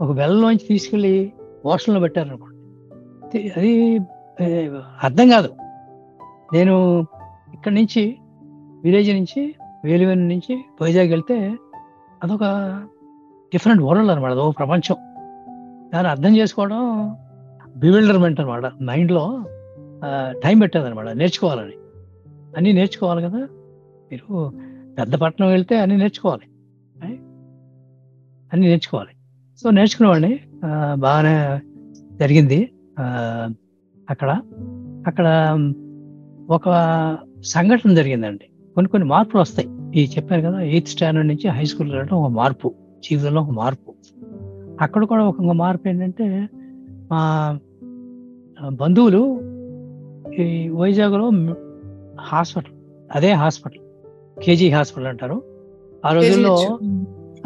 ఒక 0.00 0.12
బెల్లంలోంచి 0.12 0.66
తీసుకెళ్ళి 0.68 1.32
ఓషన్లో 1.66 2.00
పెట్టారు 2.00 2.28
అనుకోండి 2.28 3.52
అది 3.56 3.98
అర్థం 5.02 5.28
కాదు. 5.28 5.48
నేను 6.52 7.06
ఇక్కడి 7.54 7.74
నుంచి 7.74 8.16
విలేజ్ 8.84 9.14
నుంచి 9.14 9.54
వేలువెన్ 9.84 10.28
నుంచి 10.28 10.64
వైజాగ్ 10.82 11.08
వెళ్తే 11.08 11.56
అదొక 12.22 12.44
డిఫరెంట్ 13.52 13.82
వరల్డ్ 13.82 14.10
అనమాట 14.10 14.30
అదొక 14.30 14.58
ప్రపంచం. 14.58 14.96
దాన్ని 15.94 16.08
అర్థం 16.08 16.36
చేసుకోవడం 16.36 17.16
బివిల్డర్మెంట్ 17.76 18.40
అనమాట 18.40 18.64
మైండ్లో 18.82 19.44
టైం 20.44 20.58
పెట్టేదనమాట 20.58 21.08
నేర్చుకోవాలని. 21.08 21.72
అన్నీ 22.56 22.72
నేర్చుకోవాలి 22.72 23.22
కదా? 23.22 23.38
మీరు 24.12 24.52
పెద్ద 24.98 25.14
పట్టణం 25.14 25.48
వెళ్తే 25.48 25.80
అన్నీ 25.80 25.96
నేర్చుకోవాలి? 25.96 26.42
అన్నీ 28.52 28.66
నేర్చుకోవాలి. 28.66 29.10
సో 29.62 29.70
నేర్చుకునేవాడిని. 29.70 30.40
బాగానే 30.94 31.60
జరిగింది. 32.16 32.70
అక్కడ. 34.10 34.40
అక్కడ 35.06 35.56
ఒక 36.50 36.62
సంఘటన 37.44 37.94
జరిగిందండి. 37.94 38.44
కొన్ని 38.74 38.88
కొన్ని 38.88 39.08
మార్పులు 39.08 39.42
వస్తాయి. 39.42 39.68
ఈ 40.00 40.06
చెప్పాను 40.06 40.42
కదా 40.42 40.60
ఎయిత్ 40.60 40.88
స్టాండర్డ్ 40.88 41.28
నుంచి 41.28 41.48
హై 41.48 41.64
స్కూల్ 41.64 41.90
వెళ్ళడం 41.90 42.16
ఒక 42.16 42.30
మార్పు. 42.30 42.74
జీవితంలో 43.04 43.42
ఒక 43.42 43.50
మార్పు. 43.50 43.94
అక్కడ 44.80 45.04
కూడా 45.04 45.24
ఒక 45.24 45.42
మార్పు 45.42 45.88
ఏంటంటే 45.88 46.48
మా 47.10 47.58
బంధువులు 48.68 49.40
ఈ 50.42 50.68
వైజాగ్లో 50.68 51.30
హాస్పిటల్ 52.20 52.72
అదే 53.14 53.32
హాస్పిటల్ 53.32 53.80
కేజీ 54.42 54.70
హాస్పిటల్ 54.70 55.06
అంటారు. 55.06 55.42
ఆ 56.06 56.12
రోజుల్లో 56.12 56.78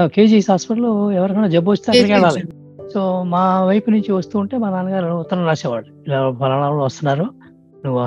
కేజీ 0.07 0.39
హాస్పిటల్ 0.39 1.13
ఎవరికైనా 1.13 1.49
జబ్బు 1.49 1.71
వస్తే 1.71 1.93
అక్కడికి 1.93 2.13
వెళ్ళాలి. 2.13 2.43
సో 2.91 3.23
మా 3.23 3.65
వైపు 3.65 3.91
నుంచి 3.91 4.13
వస్తూ 4.13 4.39
ఉంటే 4.39 4.59
మా 4.59 4.71
నాన్నగారు 4.71 5.07
ఉత్తరం 5.07 5.47
రాసేవాడు 5.47 5.87
ఇలా 6.07 6.31
ఫలానా 6.31 6.61
వాళ్ళు 6.61 6.85
వస్తున్నారు. 6.85 7.23
నువ్వు 7.85 7.99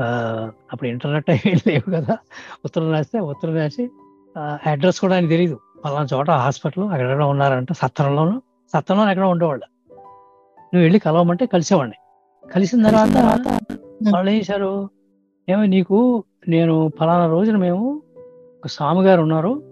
ఆ, 0.00 0.50
అప్పుడు 0.72 0.88
ఇంటర్నెట్ 0.88 1.30
ఏం 1.30 1.60
లేవు 1.66 1.90
కదా. 1.90 2.18
ఉత్తరం 2.64 2.92
రాస్తే 2.92 3.20
ఉత్తరం 3.20 3.56
రాసి 3.56 3.88
అడ్రస్ 4.66 5.00
కూడా 5.00 5.14
ఆయన 5.14 5.28
తెలియదు 5.28 5.58
ఫలానా 5.84 6.06
చోట 6.14 6.30
హాస్పిటల్ 6.30 6.84
అక్కడ 6.84 7.24
ఉన్నారంటే 7.24 7.74
సత్రంలోను. 7.74 8.42
సత్రంలో 8.74 9.10
ఎక్కడ 9.10 9.24
ఉండేవాళ్ళు. 9.24 9.64
నువ్వు 10.58 10.80
వెళ్ళి 10.80 10.98
కలవమంటే 10.98 11.46
కలిసేవాడిని. 11.46 11.96
కలిసిన 12.54 12.86
తర్వాత 12.86 13.08
వాళ్ళు 14.14 14.30
ఏం 14.30 14.38
చేశారు? 14.38 14.90
ఏమో 15.48 15.64
నీకు 15.64 16.24
నేను 16.48 16.90
ఫలానా 17.00 17.26
రోజున 17.26 17.56
మేము 17.56 18.02
ఒక 18.58 18.66
స్వామి 18.66 19.04
గారు 19.04 19.22
ఉన్నారు. 19.22 19.62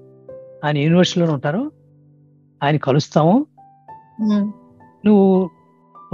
ఆయన 0.67 0.79
యూనివర్సిటీలో 0.79 1.33
ఉంటారు. 1.33 1.73
ఆయన 2.63 2.77
కలుస్తాము. 2.77 3.47
నువ్వు 5.07 5.51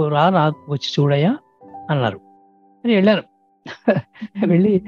రా 0.07 0.29
నా 0.29 0.49
వచ్చి 0.69 1.01
చూడయ్యా 1.01 1.37
అన్నారు. 1.89 2.19
అని 2.85 2.95
వెళ్ళాను 2.95 3.23
వెళ్ళి 4.47 4.85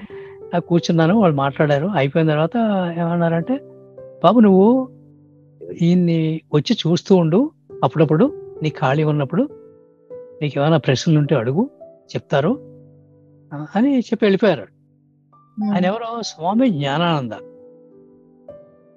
ఆ 0.56 0.60
కూర్చున్నాను. 0.60 1.16
వాళ్ళు 1.16 1.38
మాట్లాడారు. 1.38 1.88
అయిపోయిన 1.88 2.30
తర్వాత 2.30 2.58
ఏమన్నారంటే 2.98 3.60
బాబు 4.24 4.40
నువ్వు 4.40 4.90
ఈయన్ని 5.82 6.42
వచ్చి 6.54 6.78
చూస్తూ 6.88 7.16
ఉండు. 7.16 7.52
అప్పుడప్పుడు 7.84 8.58
నీ 8.64 8.70
ఖాళీ 8.70 9.04
ఉన్నప్పుడు 9.04 9.50
నీకు 10.42 10.60
ఏమైనా 10.60 10.78
ప్రశ్నలు 10.78 11.20
ఉంటే 11.20 11.36
అడుగు. 11.36 11.70
చెప్తారు. 11.84 12.50
అని 13.76 14.00
చెప్పి 14.00 14.26
వెళ్ళిపోయారు. 14.26 14.62
ఆయన 15.74 15.86
ఎవరో 15.86 16.22
స్వామి 16.22 16.70
జ్ఞానానంద. 16.70 17.32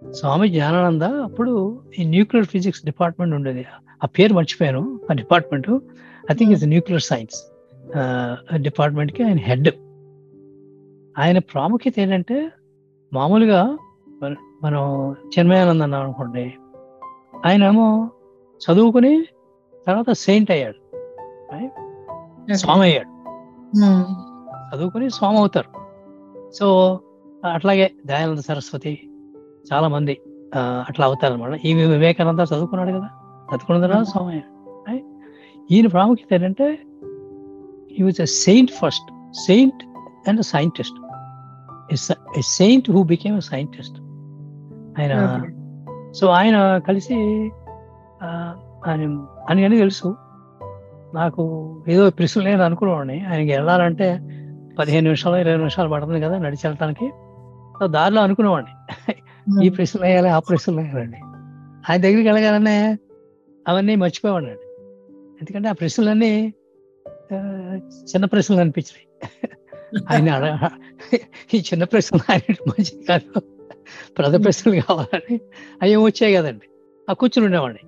స్వామి 0.02 0.48
జ్ఞానానంద 0.48 1.02
అప్పుడు 1.02 1.82
ఈ 1.98 2.04
న్యూక్లియర్ 2.04 2.46
ఫిజిక్స్ 2.46 2.84
డిపార్ట్మెంట్ 2.84 3.34
ఉండేది. 3.34 3.66
ఆ 4.04 4.06
పేరు 4.06 4.34
మర్చిపోయాను 4.34 5.00
ఆ 5.10 5.14
department 5.14 5.70
I 6.30 6.34
think 6.34 6.52
is 6.52 6.64
nuclear 6.64 7.02
science 7.02 7.52
డిపార్ట్మెంట్కి 8.56 9.22
ఆయన 9.22 9.36
హెడ్ 9.36 9.68
ఆయన 11.18 11.38
ప్రాముఖ్యత 11.38 11.98
ఏంటంటే 11.98 12.50
మామూలుగా 13.12 13.78
మన- 14.62 15.12
చిన్మయానంద 15.38 15.82
అన్నాం 15.82 16.02
అనుకోండి 16.02 16.54
ఆయన 17.46 17.64
ఏమో 17.64 18.10
చదువుకుని 18.60 19.24
తర్వాత 19.86 20.12
సెయింట్ 20.12 20.50
అయ్యాడు 20.50 20.78
స్వామి 22.54 22.82
అయ్యాడు. 22.82 23.08
ఉమ్. 23.84 24.04
చదువుకుని 24.74 25.10
స్వామి 25.10 25.38
అవుతారు. 25.38 25.70
సో 26.54 27.00
అట్లాగే 27.52 27.92
దయానంద 28.06 28.38
సరస్వతి 28.38 29.08
చాలా 29.72 29.88
మంది 29.88 30.20
అట్లా 30.56 31.06
అవుతారు 31.06 31.32
అనమాట 31.32 31.60
ఈ 31.64 31.74
వివేకానంద 31.74 32.40
చదువుకున్నాడు 32.40 32.90
కదా 32.90 33.08
చదువుకున్న. 33.54 34.40
Right? 34.90 35.04
ఈయన 35.70 35.86
ప్రాముఖ్యత 35.86 36.34
ఏంటంటే 36.34 36.78
ఈ 37.98 38.02
was 38.02 38.20
a 38.20 38.24
saint 38.24 38.70
first 38.70 39.36
saint 39.46 39.84
and 40.28 40.42
scientist 40.42 40.98
a 42.38 42.40
saint 42.40 42.90
who 42.90 43.02
became 43.02 43.36
a 43.36 43.40
scientist 43.40 43.98
ఆయన. 45.00 45.42
సో 46.12 46.26
ఆయన 46.26 46.78
కలిసి 46.78 47.14
ఆయన 48.86 49.26
అని 49.50 49.78
తెలుసు. 49.78 50.16
నాకు 51.14 51.42
ఏదో 51.88 52.10
ప్రశ్న 52.10 52.42
లేదు 52.42 52.62
అనుకునేవాడిని. 52.62 53.26
ఆయనకి 53.26 53.52
వెళ్ళాలంటే 53.52 54.20
పదిహేను 54.78 55.04
నిమిషాలు 55.04 55.36
ఇరవై 55.36 55.56
నిమిషాలు 55.56 55.88
పడుతుంది 55.88 56.20
కదా 56.20 56.38
నడిచి 56.38 56.68
వెళ్ళటానికి. 56.68 57.10
దారిలో 57.84 58.22
అనుకునేవాడిని. 58.22 59.14
ఈ 59.64 59.68
ప్రశ్నలు 59.68 60.06
వేయాలి 60.06 60.28
ఆ 60.28 60.38
ప్రశ్నలు 60.38 60.76
వేయాలండి. 60.76 61.16
ఆయన 61.90 62.00
దగ్గరికి 62.00 62.28
వెళ్ళగానే 62.28 62.98
అవన్నీ 63.68 63.96
మర్చిపోయేవాడిని 63.96 64.50
అండి 64.50 64.66
ఎందుకంటే 65.40 65.68
ఆ 65.68 65.72
ప్రశ్నలన్నీ 65.72 66.54
చిన్న 68.04 68.24
ప్రశ్నలు 68.24 68.60
అనిపించాయి 68.60 69.04
ఆయన 70.10 70.58
ఈ 71.54 71.58
చిన్న 71.58 71.84
ప్రశ్నలు 71.84 72.32
ఆయన 72.32 72.54
మంచిది 72.68 73.04
కాదు. 73.04 73.40
పెద్ద 74.18 74.44
ప్రశ్నలు 74.44 74.80
కావాలని 74.80 75.40
అవి 75.82 75.96
వచ్చాయి 75.96 76.34
కదండి. 76.34 76.66
ఆ 77.10 77.12
కూర్చుని 77.12 77.46
ఉండేవాడిని. 77.46 77.82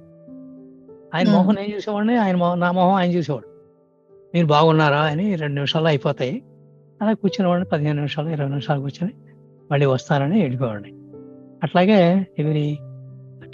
ఆయన. 1.14 1.29
మొహం 1.31 1.55
నేను 1.55 1.76
చూసేవాడిని 1.76 2.17
ఆయన 2.17 2.37
నా 2.55 2.73
మొహం 2.73 2.93
ఆయన 2.93 3.11
చూసేవాడు. 3.11 3.49
మీరు 4.35 4.47
బాగున్నారా? 4.47 5.00
అని 5.00 5.35
రెండు 5.35 5.55
నిమిషాలు 5.55 5.87
అయిపోతాయి. 5.87 6.43
అలా 7.02 7.12
కూర్చునేవాడిని 7.12 7.69
పదిహేను 7.73 7.97
నిమిషాలు 7.97 8.29
ఇరవై 8.29 8.49
నిమిషాలు 8.49 8.81
కూర్చొని 8.81 9.12
మళ్ళీ 9.71 9.87
వస్తానని 9.87 10.40
వెళ్ళిపోవాడిని 10.40 11.00
అట్లాగే 11.62 12.26
ఎవరి 12.38 12.79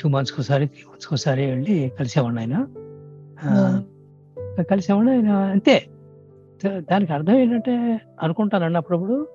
టూ 0.03 0.09
మంత్స్కి 0.09 0.41
ఒకసారి 0.41 0.67
త్రీ 0.67 0.85
మంత్స్కి 0.91 1.15
ఒకసారి 1.15 1.47
వెళ్ళి 1.47 1.93
కలిసేవాడిని 1.99 2.41
ఆయన. 2.41 2.67
ఆ, 3.45 3.83
కలిసేవాడిని 4.71 5.13
ఆయన 5.13 5.31
అంతే. 5.31 5.87
దానికి 6.79 7.13
అర్థం 7.13 7.37
ఏంటంటే 7.37 8.01
అనుకుంటానండి 8.23 8.79
అప్పుడప్పుడు 8.79 9.29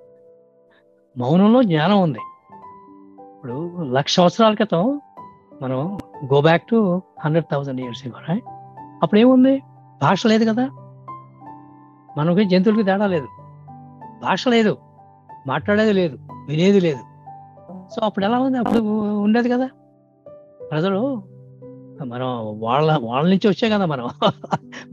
మౌనంలో 1.18 1.64
జ్ఞానం 1.64 2.02
ఉంది. 2.02 2.20
ఇప్పుడు 3.36 3.84
లక్ష 3.84 4.16
సంవత్సరాల 4.16 4.54
క్రితం 4.54 5.02
మనం 5.62 5.98
go 6.34 6.42
back 6.42 6.64
to 6.64 7.02
hundred 7.26 7.46
thousand 7.52 7.82
years 7.82 8.04
అప్పుడు 9.04 9.20
ఏముంది 9.20 9.62
భాష 10.02 10.28
లేదు 10.28 10.52
కదా. 10.52 10.70
మనకి 12.18 12.46
జంతువులకి 12.46 12.84
తేడా 12.84 13.08
లేదు. 13.08 13.28
భాష 14.24 14.48
లేదు. 14.48 14.78
మాట్లాడేది 15.48 15.94
లేదు. 15.94 16.18
వినేది 16.48 16.80
లేదు. 16.80 17.11
సో 17.96 18.02
అప్పుడు 18.04 18.26
ఎలా 18.26 18.40
ఉంది? 18.40 18.58
అప్పుడు 18.58 18.80
ఉండేది 19.20 19.50
కదా. 19.50 19.70
ప్రజలు 20.72 21.22
మనం 22.06 22.60
వాళ్ళ 22.60 22.98
వాళ్ళ 23.02 23.30
నుంచి 23.30 23.48
వచ్చే 23.48 23.70
కదా 23.70 23.86
మనం. 23.86 24.10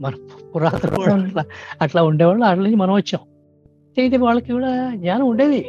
మన 0.01 0.13
పురాతన 0.55 0.89
వాళ్ళు 0.99 1.25
అట్లా 1.27 1.43
అట్లా 1.81 2.03
ఉండేవాళ్ళు 2.03 2.45
అట్ల 2.45 2.61
నుంచి 2.61 2.75
మనం 2.75 2.93
వచ్చాం. 2.93 3.21
అయితే 3.97 4.17
వాళ్ళకి 4.17 4.51
కూడా 4.51 4.91
జ్ఞానం 4.95 5.27
ఉండేది. 5.27 5.61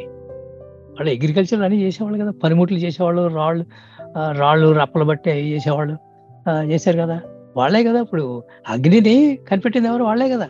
వాళ్ళు 0.91 1.09
అగ్రికల్చర్ 1.09 1.61
అన్ని 1.61 1.81
చేసేవాళ్ళు 1.81 2.19
కదా. 2.19 2.31
పనిముట్లు 2.31 2.77
చేసేవాళ్ళు 2.77 3.27
రాళ్ళు 3.27 3.65
రాళ్ళు 4.31 4.71
రప్పలు 4.71 5.03
బట్టి 5.03 5.31
అవి 5.31 5.51
చేసేవాళ్ళు 5.51 5.97
చేశారు 6.61 6.97
కదా. 6.97 7.21
వాళ్ళే 7.57 7.83
కదా 7.83 7.99
ఇప్పుడు. 8.01 8.43
అగ్నిని 8.69 9.39
కనిపెట్టింది 9.51 9.87
ఎవరు? 9.87 10.03
వాళ్ళే 10.03 10.29
కదా. 10.29 10.49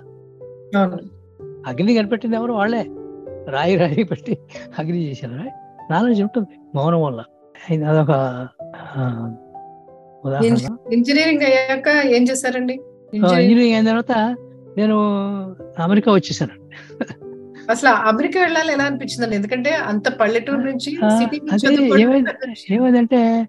అగ్ని 1.68 1.96
కనిపెట్టింది 1.96 2.36
ఎవరు? 2.36 2.54
వాళ్ళే. 2.54 2.86
రాయి 3.50 3.76
రాయి 3.76 4.04
పెట్టి 4.04 4.38
అగ్ని 4.80 5.10
చేశారు? 5.10 5.71
నాలెడ్జ్ 5.92 6.22
ఉంటుంది 6.22 6.60
మౌనం 6.76 7.02
వల్ల. 7.02 7.24
అదొక 7.74 8.12
ఇంజనీరింగ్ 10.94 11.42
అయ్యాక 11.42 12.06
ఏం 12.06 12.24
చేశారండి? 12.24 12.82
ఇంజనీరింగ్ 13.14 13.74
అయిన 13.74 13.86
తర్వాత 13.86 14.36
నేను 14.78 14.98
అమెరికా 15.80 16.12
వచ్చేసాను. 16.12 16.62
అసలు 17.72 17.90
అమెరికా 17.90 18.42
వెళ్ళాలి 18.42 18.74
ఎలా 18.74 18.84
అనిపించిందండి 18.84 19.36
ఎందుకంటే 19.36 19.70
అంత 19.70 20.10
పల్లెటూరు 20.10 20.58
నుంచి 20.58 21.00
ఏమైందంటే 22.74 23.48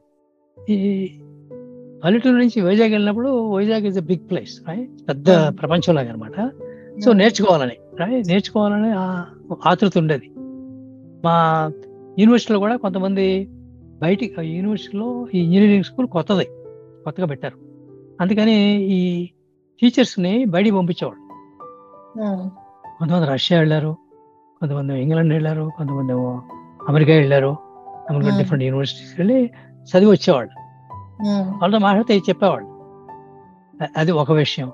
ఈ 0.71 1.09
పల్లెటూరు 2.05 2.35
నుంచి 2.35 2.61
వైజాగ్ 2.61 2.91
వెళ్ళినప్పుడు 2.91 3.55
Vizag 3.55 3.87
is 3.87 3.99
a 3.99 4.01
big 4.01 4.31
place 4.31 4.61
పెద్ద 5.09 5.31
Hmm. 5.31 5.57
ప్రపంచంలాగా 5.57 6.13
అనమాట 6.13 6.51
సో 7.05 7.13
నేర్చుకోవాలని 7.13 7.77
right? 8.03 8.29
నేర్చుకోవాలని 8.29 8.93
ఆ- 8.93 9.25
ఆతృత 9.67 9.99
ఉండేది. 9.99 10.31
మా 11.25 11.71
యూనివర్సిటీలో 12.19 12.59
కూడా 12.59 12.77
కొంతమంది 12.77 13.49
బయటికి 14.03 14.35
యూనివర్సిటీలో 14.43 15.27
ఈ 15.35 15.45
ఇంజనీరింగ్ 15.45 15.85
స్కూల్ 15.85 16.07
కొత్తది 16.07 16.45
కొత్తగా 17.05 17.27
పెట్టారు. 17.27 17.59
అందుకని 18.21 18.53
ఈ 18.83 19.27
టీచర్స్ని 19.81 20.45
బయటికి 20.45 20.77
పంపించేవాళ్ళు. 20.77 21.23
కొంతమంది 22.99 23.27
రష్యా 23.27 23.59
వెళ్ళారు 23.59 23.97
కొంతమంది 24.61 25.03
ఇంగ్లాండ్ 25.03 25.33
వెళ్ళారు 25.33 25.71
కొంతమంది 25.77 26.13
అమెరికా 26.89 27.13
వెళ్ళారు 27.13 27.57
అమెరికా. 28.11 28.39
డిఫరెంట్ 28.39 28.65
యూనివర్సిటీస్ 28.65 29.15
వెళ్ళి 29.19 29.51
చదివి 29.85 30.11
వచ్చేవాళ్ళు. 30.11 30.63
వాళ్ళతో 31.29 31.79
మాట్లాడితే 31.79 32.17
చెప్పేవాళ్ళు. 32.19 32.69
అది 33.97 34.13
ఒక 34.13 34.33
విషయం. 34.33 34.67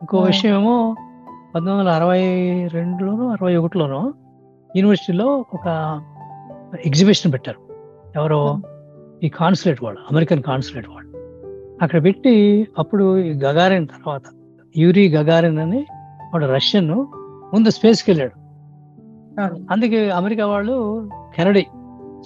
ఇంకో. 0.00 0.18
విషయం 0.18 0.54
ఏమో 0.54 0.96
పంతొమ్మిది 1.54 1.78
వందల 1.78 1.88
అరవై 1.88 2.22
రెండులోనో 2.66 3.28
అరవై 3.28 3.56
ఒకటిలోనో 3.56 4.12
యూనివర్సిటీలో 4.76 5.44
ఒక 5.54 6.00
ఎగ్జిబిషన్ 6.86 7.32
పెట్టారు. 7.32 7.60
ఎవరో 8.16 8.62
ఈ 9.22 9.28
కాన్సులేట్ 9.28 9.84
వాళ్ళు 9.84 10.00
అమెరికన్ 10.00 10.42
కాన్సులేట్ 10.42 10.88
వాళ్ళు. 10.88 11.04
అక్కడ 11.82 12.04
పెట్టి 12.04 12.66
అప్పుడు 12.78 13.18
ఈ 13.18 13.32
గగారిన్ 13.32 13.88
తర్వాత 13.88 14.22
యూరి 14.76 15.08
గగారిన్ 15.08 15.58
అని 15.58 15.86
వాడు 16.32 16.46
రష్యన్ 16.46 16.88
ముందు 17.54 17.70
స్పేస్కి 17.70 18.10
వెళ్ళాడు 18.10 18.44
అందుకే 19.70 20.10
అమెరికా 20.10 20.46
వాళ్ళు 20.46 21.10
కెనడీ 21.36 21.66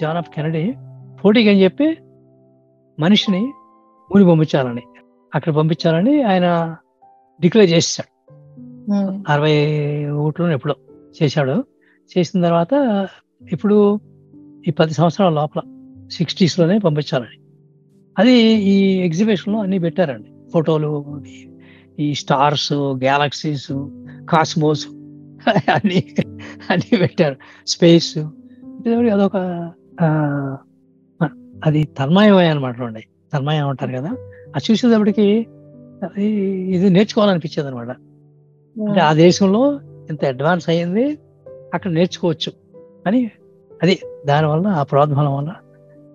జాన్ 0.01 0.19
ఆఫ్ 0.19 0.31
కెనడీ 0.31 0.75
పోటీకి 1.25 1.51
అని 1.51 1.63
చెప్పి 1.65 1.97
మనిషిని 3.01 3.53
ఊరి 4.17 4.25
పంపించాలని 4.25 4.83
అక్కడ 5.35 5.55
పంపించాలని 5.55 6.23
ఆయన 6.23 6.77
డిక్లేర్ 7.41 7.71
చేసేసాడు. 7.71 8.13
అరవై 9.33 9.55
ఒకటిలో 10.07 10.51
ఎప్పుడో 10.51 10.75
చేశాడు. 11.23 11.65
చేసిన 12.19 12.45
తర్వాత 12.45 12.75
ఇప్పుడు 13.53 14.01
ఈ 14.67 14.71
పది 14.71 14.95
సంవత్సరాల 14.95 15.33
లోపల 15.33 15.61
సిక్స్టీస్లోనే 16.13 16.79
పంపించాలని. 16.79 17.41
అది 18.19 18.33
ఈ 18.43 19.01
ఎగ్జిబిషన్లో 19.07 19.61
అన్నీ 19.61 19.79
పెట్టారండి. 19.79 20.51
ఫోటోలు 20.53 21.23
ఈ- 21.99 22.15
స్టార్స్ 22.15 22.73
గ్యాలక్సీస్ 22.73 23.73
కాస్మోస్ 24.31 24.87
అన్ని 25.49 26.05
అన్నీ 26.71 26.97
పెట్టారు. 26.97 27.37
స్పేస్ 27.67 28.19
అదొక 29.13 29.37
అది 31.65 31.85
తన్మయమయ 31.85 32.49
అనమాట 32.49 32.81
అండి 32.81 33.05
తన్మయం 33.33 33.69
అంటారు 33.69 33.91
కదా. 33.91 34.11
అది 34.55 34.73
చూసేటప్పటికి 34.73 35.47
ఇది 36.19 36.91
నేర్చుకోవాలనిపించేది 36.91 37.69
అనమాట 37.69 37.89
అంటే 38.89 39.01
ఆ 39.01 39.13
దేశంలో 39.13 39.81
ఇంత 40.11 40.25
అడ్వాన్స్ 40.25 40.69
అయ్యింది 40.69 41.19
అక్కడ 41.75 41.91
నేర్చుకోవచ్చు 41.91 42.53
అని 43.07 43.31
అది 43.83 44.03
దానివల్ల 44.27 44.67
ఆ 44.67 44.83
ప్రోద్బలం 44.83 45.37
వల్ల 45.37 45.55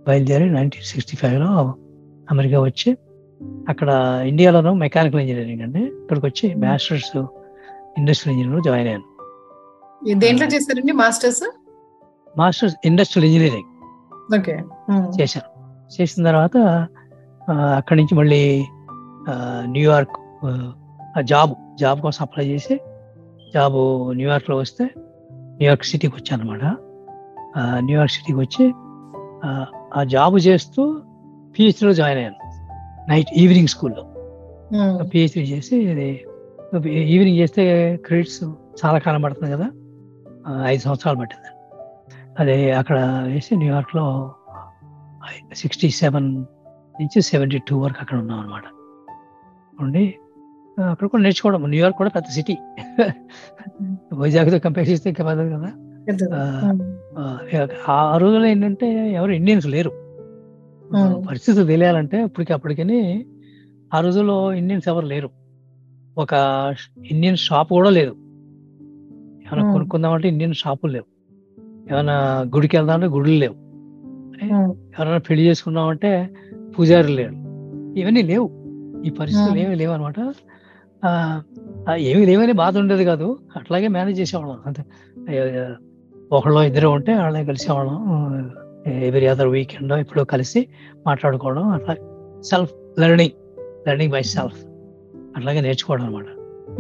బయలుదేరి 0.08 0.50
నైన్టీన్ 0.50 0.84
సిక్స్టీ 0.84 1.18
ఫైవ్లో 1.18 1.76
అమెరికా 2.32 2.62
వచ్చి 2.62 2.98
అక్కడ 3.70 3.90
ఇండియాలోనూ 4.28 4.74
మెకానికల్ 4.74 5.22
ఇంజనీరింగ్ 5.22 5.62
అండి 5.62 5.80
ఇక్కడికి 5.80 6.26
వచ్చి 6.26 6.56
మాస్టర్స్ 6.56 7.18
ఇండస్ట్రియల్ 7.98 8.40
ఇంజనీరింగ్ 8.40 8.64
జాయిన్ 8.64 8.88
అయ్యాను. 8.88 10.20
దేంట్లో 10.20 10.48
చేశారండి 10.48 10.92
masters? 10.92 11.44
Masters 12.38 12.76
industrial 12.86 13.34
engineering 13.34 13.70
okay. 14.40 14.60
చేశాను. 15.22 15.50
చేసిన 16.02 16.24
తర్వాత 16.24 16.88
అక్కడి 17.76 18.00
నుంచి 18.00 18.16
మళ్ళీ 18.16 18.66
న్యూయార్క్ 19.64 20.18
జాబ్ 21.24 21.54
జాబ్ 21.80 22.02
కోసం 22.02 22.20
అప్లై 22.22 22.46
చేసి 22.46 22.76
జాబ్ 23.54 23.76
న్యూయార్క్లో 24.16 24.56
వస్తే 24.56 24.90
న్యూయార్క్ 25.34 25.86
సిటీకి 25.86 26.16
వచ్చాను 26.16 26.44
అనమాట 26.44 26.78
న్యూయార్క్ 27.80 28.14
సిటీకి 28.14 28.40
వచ్చి 28.40 28.66
ఆ, 29.96 30.04
జాబ్ 30.04 30.40
చేస్తూ 30.40 30.82
పిహెచ్డీలో 31.56 31.94
జాయిన్ 31.94 32.20
అయ్యాను. 32.20 32.40
నైట్ 33.10 33.28
ఈవినింగ్ 33.34 33.68
స్కూల్లో 33.68 34.04
పిహెచ్డీ 35.04 35.42
చేసి 35.44 35.76
ఇది 35.78 36.08
ఈవినింగ్ 36.90 37.38
చేస్తే 37.38 37.64
క్రెడిట్స్ 37.98 38.44
చాలా 38.82 39.00
కాలం 39.00 39.22
పడుతుంది 39.22 39.52
కదా. 39.52 39.68
ఐదు 40.66 40.82
సంవత్సరాలు 40.82 41.18
పట్టింది. 41.18 41.50
అదే 42.40 42.72
అక్కడ 42.72 42.98
వేసి 43.28 43.56
న్యూయార్క్లో 43.56 44.06
సిక్స్టీ 45.54 45.90
సెవెన్ 45.90 46.30
నుంచి 47.02 47.22
సెవెంటీ 47.22 47.58
టూ 47.68 47.80
వరకు 47.80 47.98
అక్కడ 48.02 48.18
ఉన్నాం 48.20 48.40
అనమాట 48.40 48.64
ఉండి 49.80 50.04
అక్కడ 50.90 51.08
కూడా 51.08 51.24
నేర్చుకోవడం. 51.24 51.70
న్యూయార్క్ 51.70 51.98
కూడా 51.98 52.10
పెద్ద 52.10 52.28
సిటీ 52.30 52.56
వైజాగ్తో 54.14 54.60
కంపేర్ 54.60 54.90
చేస్తే 54.90 55.10
ఇంకా 55.10 55.24
పెద్దది 55.24 55.50
కదా. 55.50 55.70
ఆ, 57.90 58.18
రోజుల్లో 58.18 58.48
ఏంటంటే 58.48 59.14
ఎవరు 59.14 59.32
ఇండియన్స్ 59.32 59.68
లేరు. 59.68 59.92
పరిస్థితి 61.28 61.64
తెలియాలంటే 61.64 62.24
ఇప్పటికి 62.24 62.54
అప్పటికని 62.54 63.26
ఆ 63.94 64.00
రోజుల్లో 64.00 64.54
ఇండియన్స్ 64.54 64.88
ఎవరు 64.88 65.06
లేరు. 65.06 65.30
ఒక 66.18 66.34
ఇండియన్ 67.06 67.38
షాప్ 67.38 67.70
కూడా 67.70 67.90
లేదు. 67.90 68.12
ఏమైనా. 68.12 69.72
కొనుక్కుందామంటే 69.72 70.28
ఇండియన్ 70.28 70.54
షాపులు 70.54 70.92
లేవు. 70.92 71.06
ఏమైనా 71.94 72.42
గుడికి 72.56 72.78
వెళ్దామంటే 72.78 73.08
గుడులు 73.08 73.34
లేవు. 73.34 73.56
ఎవరైనా 74.74 75.18
పెళ్ళి 75.18 75.46
చేసుకున్నామంటే 75.46 76.34
పూజారులు 76.80 77.14
లేరు. 77.14 77.34
ఇవన్నీ 78.00 78.22
లేవు. 78.22 78.50
ఈ 79.06 79.10
పరిస్థితులు. 79.10 79.60
ఏమీ 79.60 79.76
లేవు 79.76 79.94
అనమాట 79.94 80.20
ఏమీ 81.98 82.26
లేవని 82.26 82.54
బాధ 82.54 82.78
ఉండేది 82.78 83.06
కాదు. 83.06 83.40
అట్లాగే 83.56 83.88
మేనేజ్ 83.88 84.20
చేసేవాళ్ళం. 84.20 84.60
అంతే. 84.66 84.84
ఒకళ్ళు 86.34 86.60
ఇద్దరు 86.60 86.88
ఉంటే 86.88 87.14
వాళ్ళే 87.16 87.46
కలిసేవాళ్ళం 87.46 87.98
ఎవరి 89.04 89.28
అదర్ 89.28 89.48
వీకెండ్ 89.48 89.94
ఇప్పుడు 89.94 90.22
కలిసి 90.24 90.62
మాట్లాడుకోవడం 91.08 91.66
అట్లా 91.68 91.94
self 92.42 92.74
learning 93.00 93.36
learning 93.88 94.12
by 94.12 94.24
self 94.36 94.60
అట్లాగే 95.36 95.62
నేర్చుకోవడం 95.62 96.06
అనమాట 96.06 96.30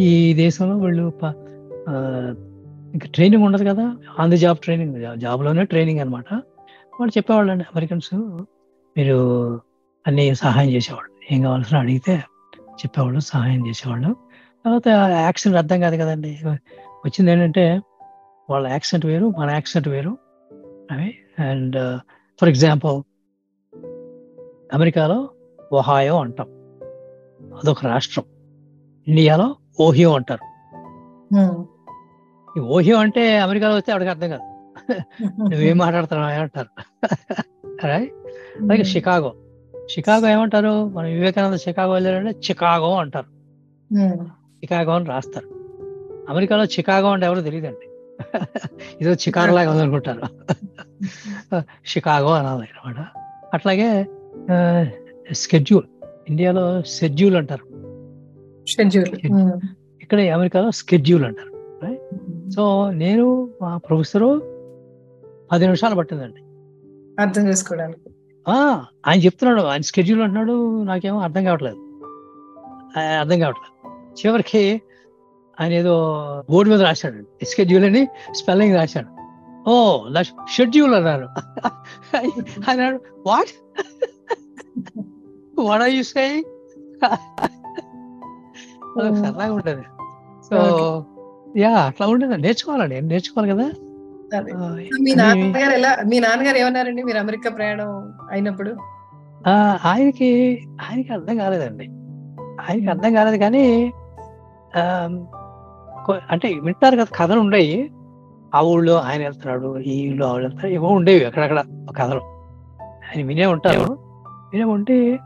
ఈ 0.01 0.33
దేశంలో 0.33 0.75
వీళ్ళు 0.77 1.05
ఇంకా 2.93 3.07
ట్రైనింగ్ 3.13 3.43
ఉండదు 3.43 3.63
కదా 3.63 3.85
ఆన్ 4.19 4.31
ది 4.31 4.37
జాబ్ 4.37 4.57
ట్రైనింగ్ 4.57 5.19
జాబ్లోనే 5.19 5.63
ట్రైనింగ్ 5.63 5.99
అనమాట 5.99 6.29
వాళ్ళు 6.97 7.11
చెప్పేవాళ్ళు 7.17 7.51
అండి 7.51 7.63
అమెరికన్స్ 7.63 8.13
మీరు 8.95 9.17
అన్ని 10.05 10.25
సహాయం 10.35 10.69
చేసేవాళ్ళు. 10.69 11.11
ఏం 11.31 11.39
కావాల్సిన 11.41 11.77
అడిగితే 11.77 12.13
చెప్పేవాళ్ళు 12.81 13.19
సహాయం 13.19 13.61
చేసేవాళ్ళు. 13.67 14.09
తర్వాత 14.65 14.87
యాక్సిడెంట్ 15.25 15.57
అర్థం 15.57 15.79
కాదు 15.81 15.95
కదండి. 15.95 16.31
వచ్చింది 17.05 17.31
ఏంటంటే 17.31 17.63
వాళ్ళ 18.49 18.67
యాక్సెంట్ 18.67 19.05
వేరు 19.05 19.33
మన 19.39 19.49
యాక్సెంట్ 19.49 19.87
వేరు. 19.87 20.17
అవి 20.91 21.17
అండ్ 21.39 21.99
ఫర్ 22.41 22.49
ఎగ్జాంపుల్ 22.49 23.03
అమెరికాలో 24.73 25.29
ఒహాయో 25.73 26.19
అంటాం. 26.19 26.47
అదొక 27.55 27.85
రాష్ట్రం. 27.85 28.23
ఇండియాలో 29.07 29.55
ఓహియో 29.79 30.15
అంటారు. 30.15 30.53
ఈ 32.57 32.61
ఓహియో 32.61 32.97
అంటే 32.97 33.39
అమెరికాలో 33.39 33.75
వస్తే 33.75 33.91
ఆవిడకి 33.91 34.09
అర్థం 34.09 34.29
కాదు. 34.29 34.53
నువ్వేం 35.23 35.77
మాట్లాడుతున్నావు 35.77 36.33
అంటారు. 36.33 36.67
Right? 37.73 38.07
అలాగే 38.61 38.83
షికాగో. 38.83 39.33
షికాగో 39.89 40.29
ఏమంటారు? 40.29 40.89
మన 40.89 41.05
వివేకానంద 41.05 41.57
షికాగో 41.57 41.93
వెళ్ళారంటే 41.93 42.29
చికాగో 42.29 42.95
అంటారు. 42.95 43.25
చికాగో 44.35 44.91
అని 44.91 45.05
రాస్తారు. 45.05 45.47
అమెరికాలో 46.29 46.63
చికాగో 46.63 47.11
అంటే 47.11 47.25
ఎవరు 47.25 47.41
తెలియదండి. 47.41 47.92
ఇదో 49.01 49.13
చికాగో 49.13 49.55
లాగా 49.55 49.71
ఉందనుకుంటారు 49.71 50.21
షికాగో 51.85 52.33
అనాలి 52.33 52.67
అనమాట. 52.85 53.05
అట్లాగే 53.53 54.07
స్కెడ్యూల్ 55.33 55.83
ఇండియాలో 56.29 56.83
షెడ్యూల్ 56.83 57.35
అంటారు. 57.35 57.63
షెడ్యూల్ 58.67 59.07
ఇక్కడ 60.01 60.19
అమెరికాలో 60.19 60.71
స్కెడ్యూల్ 60.71 61.25
అంటారు. 61.25 61.53
సో 62.49 62.91
నేను 62.91 63.49
మా 63.61 63.77
ప్రొఫెసరు 63.77 64.41
పది 65.51 65.63
నిమిషాలు 65.63 65.95
పట్టిందండి. 65.95 66.41
అర్థం 67.21 67.47
చేసుకోవడానికి. 67.47 67.99
ఆ, 68.47 68.85
ఆయన 69.07 69.19
చెప్తున్నాడు. 69.19 69.61
ఆయన 69.61 69.81
స్కెడ్యూల్ 69.81 70.21
అంటున్నాడు. 70.21 70.83
నాకేమో 70.83 71.19
అర్థం 71.19 71.43
కావట్లేదు. 71.43 71.75
అర్థం 72.99 73.39
కావట్లేదు. 73.39 73.73
చివరికి 74.13 74.81
ఆయన 75.59 75.73
ఏదో 75.73 75.95
బోర్డు 76.49 76.71
మీద 76.71 76.81
రాశాడు. 76.81 77.45
స్కెడ్యూల్ 77.45 77.85
అని 77.85 78.07
స్పెల్లింగ్ 78.31 78.75
రాశాడు. 78.75 79.09
ఓ 79.69 80.05
షెడ్యూల్ 80.49 80.95
అన్నారు. 80.95 81.27
అన్నాడు 82.69 82.99
what 83.27 83.53
what 85.59 85.81
are 85.81 85.89
you 85.89 86.03
saying 86.03 86.43
సరదాగా 89.21 89.53
ఉంటుంది 89.53 89.83
సో 90.49 90.57
యా 91.57 91.69
అట్లా 91.69 92.07
ఉండేది. 92.07 92.37
నేర్చుకోవాలండి 92.37 93.01
నేర్చుకోవాలి 93.01 93.51
కదా. 93.51 93.67
మీ 95.01 95.15
నాన్నగారు 95.15 95.73
ఎలా 95.73 95.97
మీ 96.07 96.19
నాన్నగారు 96.19 96.57
ఏమన్నారండి? 96.57 97.03
మీరు 97.03 97.17
అమెరికా 97.17 97.49
ప్రయాణం 97.49 98.13
అయినప్పుడు? 98.31 98.71
ఆ, 99.47 99.77
ఆయనకి 99.85 100.29
ఆయనకి 100.81 101.13
అర్థం 101.13 101.37
కాలేదండి. 101.37 101.85
ఆయనకి 102.61 102.87
అర్థం 102.87 103.13
కాలేదు 103.13 103.37
కానీ 103.37 103.93
అంటే 106.11 106.53
వింటారు 106.53 106.95
కదా 106.95 107.07
కథలు 107.15 107.39
ఉండేవి 107.39 107.91
ఆ 108.55 108.61
ఊళ్ళో 108.61 108.99
ఆయన 108.99 109.21
వెళ్తున్నాడు 109.21 109.79
ఈ 109.79 110.09
ఊళ్ళో 110.09 110.27
ఆవిడ 110.27 110.43
వెళ్తారు 110.43 110.67
ఏవో 110.67 110.87
ఉండేవి 110.87 111.25
అక్కడక్కడ 111.25 111.63
కథలు. 111.99 112.19
ఆయన 113.07 113.25
వినే 113.27 113.45
ఉంటారు. 113.45 113.97
వినే 114.53 114.63
ఉంటే 114.63 115.19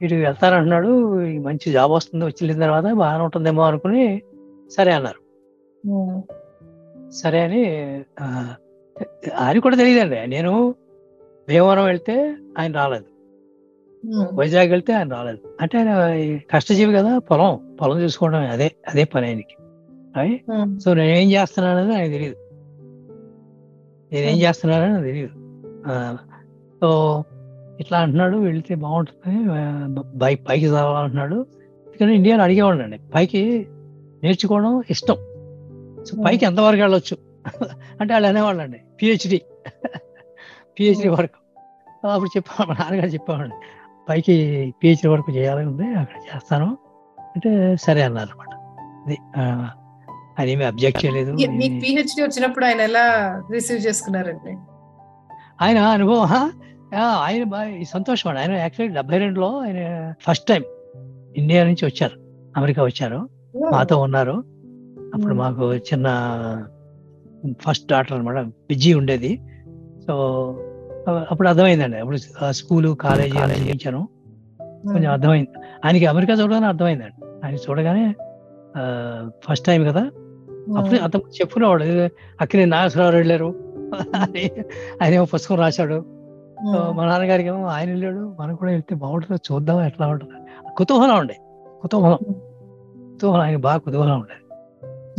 వీడు 0.00 0.14
వెళ్తారంటున్నాడు 0.14 1.22
ఈ 1.24 1.38
మంచి 1.38 1.72
జాబ్ 1.72 1.92
వస్తుంది 1.92 2.24
వచ్చి 2.24 2.46
వెళ్ళిన 2.46 2.62
తర్వాత 2.62 2.84
బాగానే 2.92 3.24
ఉంటుందేమో 3.24 3.62
అనుకుని 3.62 4.22
సరే 4.70 4.92
అన్నారు. 4.92 5.20
సరే 7.10 7.40
అని 7.40 7.62
ఆయన 9.38 9.58
కూడా 9.58 9.76
తెలియదండి. 9.76 10.26
నేను 10.26 10.74
భీమవరం 11.48 11.84
వెళ్తే 11.84 12.36
ఆయన 12.58 12.72
రాలేదు. 12.72 13.15
వైజాగ్ 14.32 14.70
వెళ్తే 14.70 14.92
ఆయన 14.92 15.08
రాలేదు. 15.08 15.40
అంటే 15.60 15.78
ఆయన 15.78 15.92
కష్టజీవి 16.54 16.92
కదా 16.94 17.12
పొలం 17.18 17.76
పొలం 17.80 17.96
చూసుకోవడం 18.00 18.42
అదే 18.56 18.68
అదే 18.88 19.04
పని 19.04 19.26
ఆయనకి. 19.26 19.56
సో 20.78 20.88
నేను 20.94 21.16
ఏం 21.16 21.28
చేస్తున్నాను 21.30 21.78
అనేది 21.78 21.94
ఆయన 21.98 22.10
తెలియదు 22.10 22.36
నేనేం 24.12 24.38
చేస్తున్నానని 24.38 25.02
తెలియదు 25.04 25.34
సో 26.80 26.88
ఇట్లా 27.80 27.98
అంటున్నాడు 27.98 28.36
వెళ్తే 28.36 28.74
బాగుంటుంది 28.74 29.34
బైక్ 30.14 30.48
పైకి 30.48 30.64
చదవాలంటున్నాడు 30.66 31.46
కానీ 32.00 32.12
ఇండియాలో 32.14 32.42
అడిగేవాడు 32.42 32.82
అండి 32.82 32.98
పైకి 33.14 33.42
నేర్చుకోవడం 34.22 34.82
ఇష్టం. 34.90 35.18
సో 36.04 36.12
పైకి 36.26 36.44
ఎంతవరకు 36.46 36.82
వెళ్ళొచ్చు? 36.82 37.16
అంటే 38.00 38.10
వాళ్ళు 38.14 38.28
అనేవాళ్ళు 38.28 38.62
అండి 38.62 38.80
పిహెచ్డి 39.02 39.42
పిహెచ్డి 40.76 41.08
వరకు. 41.08 41.38
అప్పుడు 42.12 42.30
చెప్పాను 42.36 42.66
మా 42.70 42.76
నాన్నగారు 42.80 43.10
చెప్పేవాడు 43.10 43.54
పైకి 44.08 44.34
పిహెచ్డి 44.82 45.08
వరకు 45.08 45.32
చేయాలని 45.32 45.66
ఉంది 45.66 45.94
అక్కడ 45.94 46.36
చేస్తాను. 46.36 46.78
అంటే 47.20 47.76
సరే 47.76 48.02
అన్నారు 48.02 48.28
అనమాట 48.28 48.52
అది 49.06 49.18
ఆయన 50.38 50.48
ఏమీ 50.48 50.64
అబ్జెక్ట్ 50.64 51.04
చేయలేదు 51.04 51.32
మీకు 51.32 51.80
పిహెచ్డి 51.84 52.22
వచ్చినప్పుడు 52.22 52.64
ఆయన 52.64 52.80
ఎలా 52.80 53.04
రిసీవ్ 53.52 53.86
చేసుకున్నారండి? 53.86 54.56
ఆయన 55.62 55.78
అనుభవం 55.78 56.52
ఆయన 56.96 57.82
సంతోషం 57.88 58.30
అండి. 58.30 58.40
ఆయన 58.40 58.52
యాక్చువల్లీ 58.52 58.94
డెబ్బై 58.94 59.18
రెండులో 59.18 59.60
ఆయన 59.60 60.14
ఫస్ట్ 60.20 60.46
టైం 60.46 60.62
ఇండియా 61.36 61.64
నుంచి 61.64 61.86
వచ్చారు 61.86 62.20
అమెరికా 62.56 62.84
వచ్చారు. 62.84 63.28
మాతో 63.72 64.00
ఉన్నారు. 64.00 64.32
అప్పుడు. 65.14 65.34
మాకు 65.34 65.74
చిన్న 65.74 66.08
ఫస్ట్ 67.60 67.86
డాక్టర్ 67.86 68.18
అనమాట 68.18 68.44
బిజీ 68.44 68.94
ఉండేది. 68.94 69.40
సో 70.06 70.14
అప్పుడు 71.08 71.48
అర్థమైందండి. 71.48 71.96
అప్పుడు 71.96 72.16
స్కూలు 72.50 72.88
కాలేజీ 72.88 73.38
అలా 73.38 73.52
చేయించాను 73.52 74.08
కొంచెం 74.62 75.12
అర్థమైంది. 75.12 75.50
ఆయనకి 75.84 76.06
అమెరికా 76.06 76.32
చూడగానే 76.32 76.66
అర్థమైందండి. 76.66 77.26
ఆయన 77.44 77.54
చూడగానే 77.54 78.14
ఫస్ట్ 79.48 79.66
టైం 79.66 79.84
కదా. 79.84 80.00
అప్పుడు 80.78 81.00
అంత 81.00 81.16
చెప్పుకునేవాడు. 81.16 81.84
అక్కడే 82.40 82.64
నాగేశ్వరరావు 82.64 83.14
వెళ్ళారు 83.14 83.54
ఆయన 85.02 85.14
ఏమో 85.14 85.24
పుస్తకం 85.24 85.56
రాశాడు. 85.56 86.04
మా 86.90 87.06
నాన్నగారికి 87.06 87.48
ఏమో 87.48 87.66
ఆయన 87.66 87.88
వెళ్ళాడు. 87.88 88.36
మనం 88.40 88.54
కూడా 88.54 88.70
వెళ్తే 88.70 88.94
బాగుంటుందో. 88.94 89.54
చూద్దాం 89.54 89.84
ఎట్లా 89.84 90.06
ఉంటుంది. 90.06 90.32
కుతూహలం 90.76 91.18
ఉండే 91.18 91.36
కుతూహలం. 91.82 92.18
కుతూహలం. 93.12 93.40
ఆయన 93.40 93.56
బాగా 93.56 93.78
కుతూహలం 93.78 94.20
ఉండేది. 94.20 94.42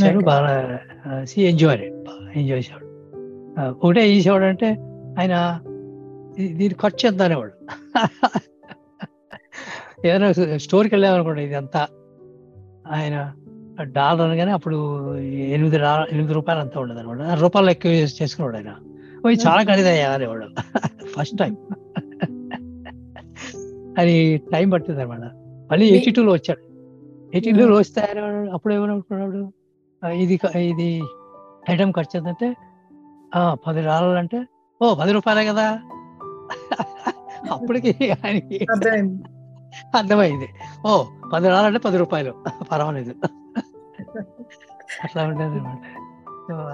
చాలా. 0.03 0.19
బాగా 0.19 0.79
సి 1.23 1.41
ఎంజాయ్ 1.41 1.81
ఎంజాయ్ 2.35 2.57
చేసేవాడు. 2.59 2.87
ఒకటే 3.85 4.15
చేసేవాడు 4.15 4.43
అంటే 4.43 4.67
ఆయన 5.19 5.59
"దీ- 6.37 6.57
దీన్ని 6.57 6.79
ఖర్చు 6.81 7.07
ఎంత 7.07 7.21
అనేవాడు. 7.21 7.51
ఏదైనా 10.07 10.57
స్టోర్కి 10.57 10.95
వెళ్ళామనుకోండి 10.95 11.43
ఇదంతా 11.43 11.87
ఆయన 12.91 13.33
డాలర్ 13.81 14.21
అనగానే 14.21 14.51
అప్పుడు 14.51 15.15
ఎనిమిది 15.17 15.79
డాలర్ 15.79 16.09
ఎనిమిది 16.09 16.33
రూపాయలు 16.33 16.61
అంతా 16.61 16.79
ఉండదు 16.79 16.99
అనమాట 16.99 17.39
రూపాయలు 17.39 17.69
ఎక్కువ 17.69 17.91
చేసి- 17.91 18.23
చేసుకున్నాడు 18.23 18.57
ఆయన. 18.57 18.75
"ఓ, 19.25 19.29
ఇది 19.29 19.41
చాలా 19.47 19.63
ఖరీదయ్యా 19.63 20.11
అనేవాడు. 20.11 20.47
First 21.05 21.37
time. 21.37 21.57
అది 23.97 24.37
టైం 24.37 24.69
పట్టింది 24.69 25.01
అనమాట 25.01 25.21
మళ్ళీ 25.71 25.85
ఎయిటీ 25.85 26.11
టూలో 26.11 26.33
వచ్చాడు. 26.33 26.59
ఎయిటీ 27.33 27.51
టూలో 27.51 27.75
వస్తే 27.75 28.01
ఆయన 28.01 28.49
అప్పుడు 28.53 28.73
ఏమనుకున్నాడు 28.73 29.53
"ఆ, 30.05 30.09
ఇది 30.09 30.39
ఇది 30.55 31.01
ఐటమ్ 31.69 31.93
ఖర్చు 31.93 32.53
"ఆ, 33.35 33.55
పది 33.67 33.81
డాలర్లు 33.81 34.17
అంటే 34.17 34.45
ఓ 34.81 34.95
పది 34.95 35.11
రూపాయలే 35.11 35.45
కదా. 35.45 35.79
అప్పటికి 37.53 37.91
ఆయనకి 38.15 38.57
అర్థమైంది. 39.95 40.47
ఓ 40.87 40.91
పది 41.33 41.47
డాలర్లు 41.47 41.67
అంటే 41.67 41.79
పది 41.79 41.97
రూపాయలు. 41.97 42.31
పర్వాలేదు. 42.71 43.13
అట్లా 45.03 45.23
ఉండేది 45.23 45.57
అనమాట 45.57 45.83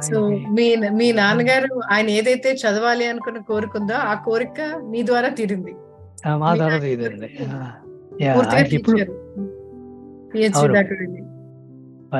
సో 0.04 0.18
మీ 0.52 0.66
మీ 0.92 1.12
నాన్నగారు 1.12 1.82
ఆయన 1.92 2.10
ఏదైతే 2.10 2.54
చదవాలి 2.54 3.06
అనుకున్న 3.08 3.40
కోరికుందో 3.42 3.96
ఆ 4.04 4.14
కోరిక 4.26 4.60
మీ 4.84 5.06
ద్వారా 5.06 5.30
తీరింది. 5.30 5.74
మా 6.38 6.50
ద్వారా 6.56 6.78
ఇప్పుడు 8.72 8.98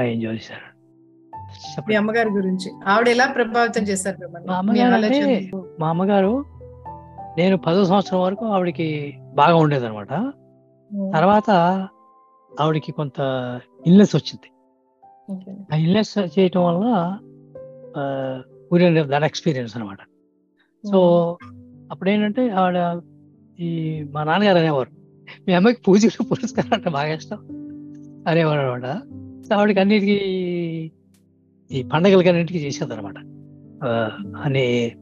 ఎంజాయ్ 0.08 0.38
చేశారు. 0.38 0.68
మీ 1.34 1.74
చెప్పండి. 1.74 1.96
అమ్మగారి 1.96 2.30
గురించి. 2.30 2.70
ఆవిడ 2.86 3.08
ఎలా 3.08 3.26
ప్రభావితం 3.28 3.84
చేశారు 3.84 4.18
మీ 4.72 4.80
అమ్మగారు 5.86 6.34
నేను 7.38 7.58
పదో 7.58 7.86
సంవత్సరం 7.86 8.22
వరకు 8.22 8.46
ఆవిడకి 8.46 9.14
బాగా 9.34 9.56
ఉండేది 9.56 9.86
అనమాట 9.86 10.10
తర్వాత 11.14 11.50
ఆవిడకి 12.60 12.92
కొంత 12.92 13.20
ఇల్నెస్ 13.88 14.16
వచ్చింది. 14.16 14.50
ఆ 15.74 15.76
ఇల్నెస్ 15.76 16.18
చేయటం 16.18 16.64
వల్ల 16.66 17.18
ఊరి 18.74 19.04
దట్ 19.04 19.24
ఎక్స్పీరియన్స్ 19.24 19.78
అనమాట 19.78 19.98
సో 20.84 21.00
అప్పుడు 21.92 22.10
ఏంటంటే 22.10 22.50
ఆవిడ 22.50 23.02
ఈ 23.60 23.70
మా 24.12 24.24
నాన్నగారు 24.24 24.58
అనేవారు. 24.58 24.90
మీ 25.48 25.54
అమ్మకి 25.54 25.82
పూజలు 25.82 26.24
పురస్కారం 26.24 26.74
అంటే 26.74 26.90
బాగా 26.90 27.14
ఇష్టం 27.14 27.38
అనేవారు 28.28 28.60
అనమాట 28.60 28.86
సో 29.48 29.56
ఆవిడకి 29.56 29.80
అన్నిటికీ 29.80 30.18
ఈ 31.72 31.84
పండగలకి 31.84 32.30
అన్నిటికీ 32.30 32.60
చేసేది 32.60 32.94
అనమాట 32.94 33.16
అని 34.44 34.96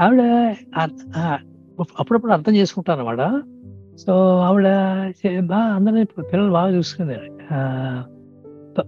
ఆవిడ 0.00 0.20
అప్పుడప్పుడు 2.00 2.32
అర్థం 2.32 2.56
చేసుకుంటాను 2.56 3.08
అనమాట 3.08 3.42
సో 3.96 4.38
ఆవిడ 4.38 4.68
బాగా 5.40 5.62
అందరినీ 5.62 6.04
పిల్లలు 6.04 6.50
బాగా 6.50 6.76
చూసుకుంది. 6.76 7.14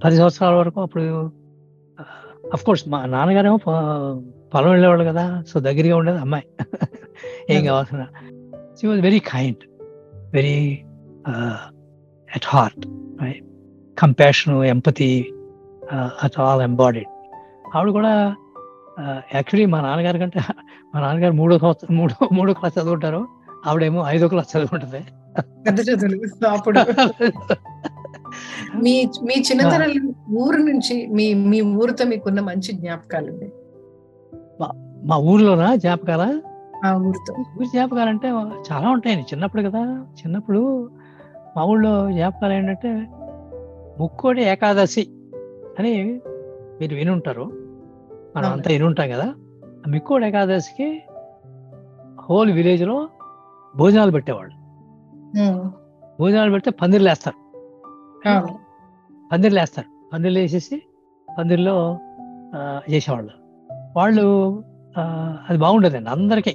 పది 0.05 0.17
సంవత్సరాల 0.17 0.55
వరకు 0.55 0.81
అప్పుడు 0.81 1.31
కోర్స్ 2.65 2.89
మా 2.89 3.07
నాన్నగారేమో 3.07 3.57
పొలం 4.55 4.71
వెళ్ళేవాళ్ళు 4.71 5.05
కదా 5.05 5.43
సో 5.49 5.61
దగ్గరగా 5.61 5.97
ఉండేది 5.97 6.19
అమ్మాయి. 6.19 6.45
ఏం. 7.51 7.65
కావాల్సిన? 7.65 8.07
She 8.81 8.87
was 8.87 9.01
very 9.01 9.19
kind 9.19 9.57
very 10.35 10.81
at 12.35 12.47
heart 12.47 12.87
compassion 13.99 14.65
empathy 14.65 15.33
at 15.95 16.41
all 16.41 16.63
embodied 16.63 17.07
ఆవిడ 17.77 17.91
కూడా 17.91 18.37
యాక్చువల్లీ 19.09 19.67
మా 19.67 19.81
నాన్నగారి 19.81 20.19
కంటే 20.19 20.41
మా 20.95 21.01
నాన్నగారు 21.01 21.33
మూడో 21.33 21.59
సంవత్సరం 21.59 21.97
మూడో 21.97 22.29
మూడో 22.33 22.53
క్లాస్ 22.53 22.79
చదువుంటారు 22.79 23.27
ఆవిడేమో 23.67 24.05
ఐదో 24.07 24.29
క్లాస్ 24.29 24.57
చదువుకుంటుంది. 24.57 25.01
పెద్ద 25.67 25.81
చదువులు 25.81 26.47
అప్పుడు. 26.47 26.81
మీ 28.83 29.05
మీ 29.05 29.35
చిన్నతనంలో 29.51 30.13
ఊరు 30.39 30.57
నుంచి 30.57 31.07
మీ 31.07 31.35
మీ 31.35 31.61
ఊరితో 31.61 32.05
మీకున్న 32.05 32.41
మంచి 32.41 32.73
జ్ఞాపకాలు. 32.73 33.41
మా 35.05 35.17
ఊర్లోనా 35.17 35.75
జ్ఞాపకాలా? 35.75 36.29
ఊరితో. 36.95 37.35
ఊరి 37.59 37.67
జ్ఞాపకాలు 37.67 38.09
అంటే 38.09 38.29
చాలా 38.73 38.89
ఉంటాయండి. 38.91 39.23
చిన్నప్పుడు 39.23 39.63
కదా. 39.63 40.07
చిన్నప్పుడు 40.21 40.91
మా 41.57 41.65
ఊళ్ళో 41.65 42.13
జ్ఞాపకాలు 42.13 42.53
ఏంటంటే 42.53 43.07
ముక్కోటి 43.99 44.43
ఏకాదశి 44.43 45.09
అని 45.79 46.21
మీరు 46.81 46.95
వినుంటారు. 46.95 47.43
మనం 48.37 48.53
అంతా 48.53 48.71
వినుంటాం 48.71 49.11
కదా. 49.11 49.33
ఆ 49.87 49.91
ముక్కోటి 49.91 50.25
ఏకాదశికి 50.25 51.03
హోల్ 52.21 52.53
విలేజ్లో 52.53 53.09
భోజనాలు 53.77 54.11
పెట్టేవాళ్ళు. 54.11 54.55
భోజనాలు 56.21 56.51
పెడితే 56.51 56.71
పందిర్లు 56.71 57.09
వేస్తారు. 57.09 57.39
పందిర్లు 59.33 59.59
వేస్తారు. 59.59 59.89
పందిర్లు 60.13 60.39
వేసేసి 60.39 60.83
పందిర్లో 61.39 61.99
చేసేవాళ్ళు. 62.91 63.31
వాళ్ళు 63.97 64.63
అది 65.49 65.59
బాగుండేదండి 65.59 66.11
అందరికీ. 66.11 66.55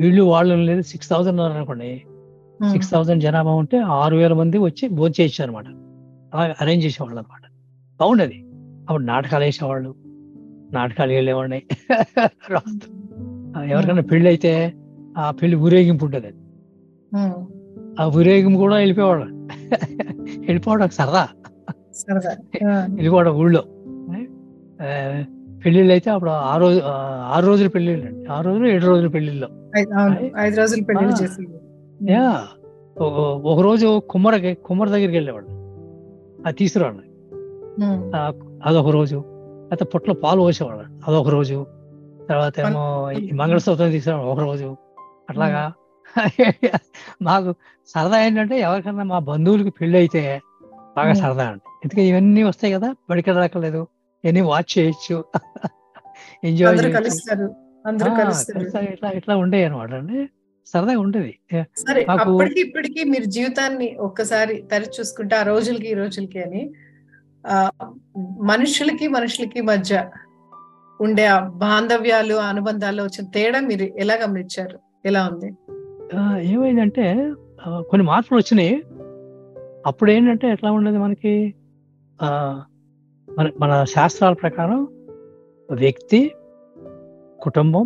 వీళ్ళు 0.00 0.22
వాళ్ళు 0.22 0.54
లేదు 0.54 0.82
సిక్స్ 0.82 1.10
థౌసండ్ 1.10 1.40
అనుకోండి. 1.40 2.02
సిక్స్ 2.72 2.90
థౌసండ్ 2.90 3.22
జనాభా 3.22 3.54
ఉంటే 3.54 3.78
ఆరు 3.78 4.16
వేల 4.16 4.32
మంది 4.32 4.58
వచ్చి 4.58 4.88
భోజనం 4.88 5.14
చేయించారు 5.20 5.50
అనమాట 5.50 5.66
అలా 6.34 6.54
అరేంజ్ 6.60 6.84
చేసేవాళ్ళు 6.84 7.18
అనమాట 7.18 7.42
బాగుండేది. 8.00 8.38
అప్పుడు 8.88 9.02
నాటకాలు 9.02 9.44
వేసేవాళ్ళు. 9.44 10.11
నాటకాలు 10.72 11.12
వెళ్ళేవాడిని. 11.12 11.62
ఎవరికైనా 13.64 14.02
పెళ్ళి 14.02 14.28
అయితే 14.28 14.74
ఆ 15.18 15.30
పెళ్ళి 15.30 15.56
ఊరేగింపు 15.56 16.04
ఉంటుంది 16.04 16.32
ఉమ్, 17.12 17.46
ఆ 18.00 18.06
ఊరేగింపు 18.06 18.58
కూడా 18.58 18.76
వెళ్ళిపోవడం 18.76 19.48
ఒక 20.84 20.90
సరదా. 20.90 21.28
వెళ్ళిపోవడం 22.96 23.36
ఊళ్ళో. 23.36 23.64
ఆ, 24.80 25.24
పెళ్ళిళ్ళు 25.64 25.92
అయితే 25.92 26.10
అప్పుడు 26.10 26.30
ఆ 26.30 26.56
రోజు 26.56 26.80
ఆరు 27.26 27.46
రోజుల 27.46 27.68
పెళ్ళిళ్ళు 27.68 28.06
అండి. 28.06 28.32
ఆరు 28.32 28.46
రోజులు 28.46 28.66
ఏడు 28.66 28.86
రోజుల 28.86 29.08
అవును. 29.98 30.32
ఐదు 30.38 30.56
రోజులు 30.56 30.82
పెళ్ళి. 30.82 31.22
చేసి 31.22 31.48
యా. 32.10 32.48
ఒక 33.44 33.60
రోజు 33.60 34.02
కుమ్మరకి 34.10 34.54
కుమ్మర 34.54 34.88
దగ్గరికి 34.88 35.16
వెళ్ళేవాళ్ళు 35.16 35.48
అది 36.46 36.56
తీసుకురావాలి 36.56 37.08
ఉమ్, 37.84 38.14
అదొక 38.64 38.90
రోజు. 38.90 39.31
అయితే 39.72 39.84
పుట్ల 39.84 40.12
పాలు 40.22 40.40
పోసేవాళ్ళు 40.40 40.84
అదొక 41.06 41.28
రోజు. 41.28 41.58
తర్వాత 42.28 42.56
ఏమో 42.60 42.82
ఈ 43.18 43.32
మంగళసూత్రం 43.32 43.90
తీసుకురావడం 43.90 44.26
ఒక 44.26 44.40
రోజు. 44.40 44.68
అట్లాగా 45.28 45.62
మాకు 47.22 47.50
సరదా 47.88 48.16
ఏంటంటే 48.24 48.54
ఎవరికన్నా 48.58 49.04
మా 49.04 49.18
బంధువులకి 49.18 49.70
పెళ్ళి 49.70 49.96
అయితే 49.98 50.22
బాగా. 50.96 51.12
సరదా 51.14 51.44
అండి. 51.44 51.62
ఎందుకంటే 51.84 52.04
ఇవన్నీ 52.08 52.42
వస్తాయి 52.42 52.72
కదా 52.72 52.88
బడికి 53.10 53.32
రాకలేదు. 53.32 53.82
ఇవన్నీ 54.24 54.40
వాచ్ 54.40 54.70
చేయొచ్చు. 54.78 55.16
ఎంజాయ్ 56.44 56.78
ఇట్లా 58.92 59.08
ఇట్లా 59.10 59.34
ఉండేవి 59.36 59.64
అనమాట 59.64 59.92
అండి. 59.94 60.18
సరదాగా 60.66 61.00
ఉండేది. 61.00 61.32
ఇప్పటికి 62.64 63.04
మీరు 63.04 63.24
జీవితాన్ని 63.24 63.88
ఒక్కసారి 64.00 64.54
తరిచి 64.70 64.94
చూసుకుంటే 64.98 65.36
ఆ 65.36 65.42
రోజులకి 65.42 65.88
ఈ 65.88 65.94
రోజులకి 65.94 66.40
అని 66.42 66.62
మనుషులకి 68.42 69.08
మనుషులకి 69.08 69.60
మధ్య 69.60 70.10
ఉండే 71.00 71.24
ఆ 71.26 71.38
బాంధవ్యాలు 71.48 72.34
అనుబంధాలు 72.34 73.02
వచ్చిన 73.02 73.24
తేడా 73.34 73.60
మీరు 73.60 73.82
ఎలా 73.82 74.14
గమనించారు? 74.14 74.78
ఎలా 75.04 75.20
ఉంది? 75.32 75.48
ఏమైందంటే 76.52 77.04
కొన్ని 77.90 78.04
మార్పులు 78.06 78.38
వచ్చినాయి. 78.38 78.74
అప్పుడు 79.86 80.10
ఏంటంటే 80.10 80.46
ఎట్లా 80.48 80.70
ఉండేది 80.70 80.98
మనకి? 80.98 81.34
మన 83.28 83.46
మన 83.60 83.72
శాస్త్రాల 83.84 84.32
ప్రకారం 84.32 84.80
వ్యక్తి 85.70 86.20
కుటుంబం 87.42 87.84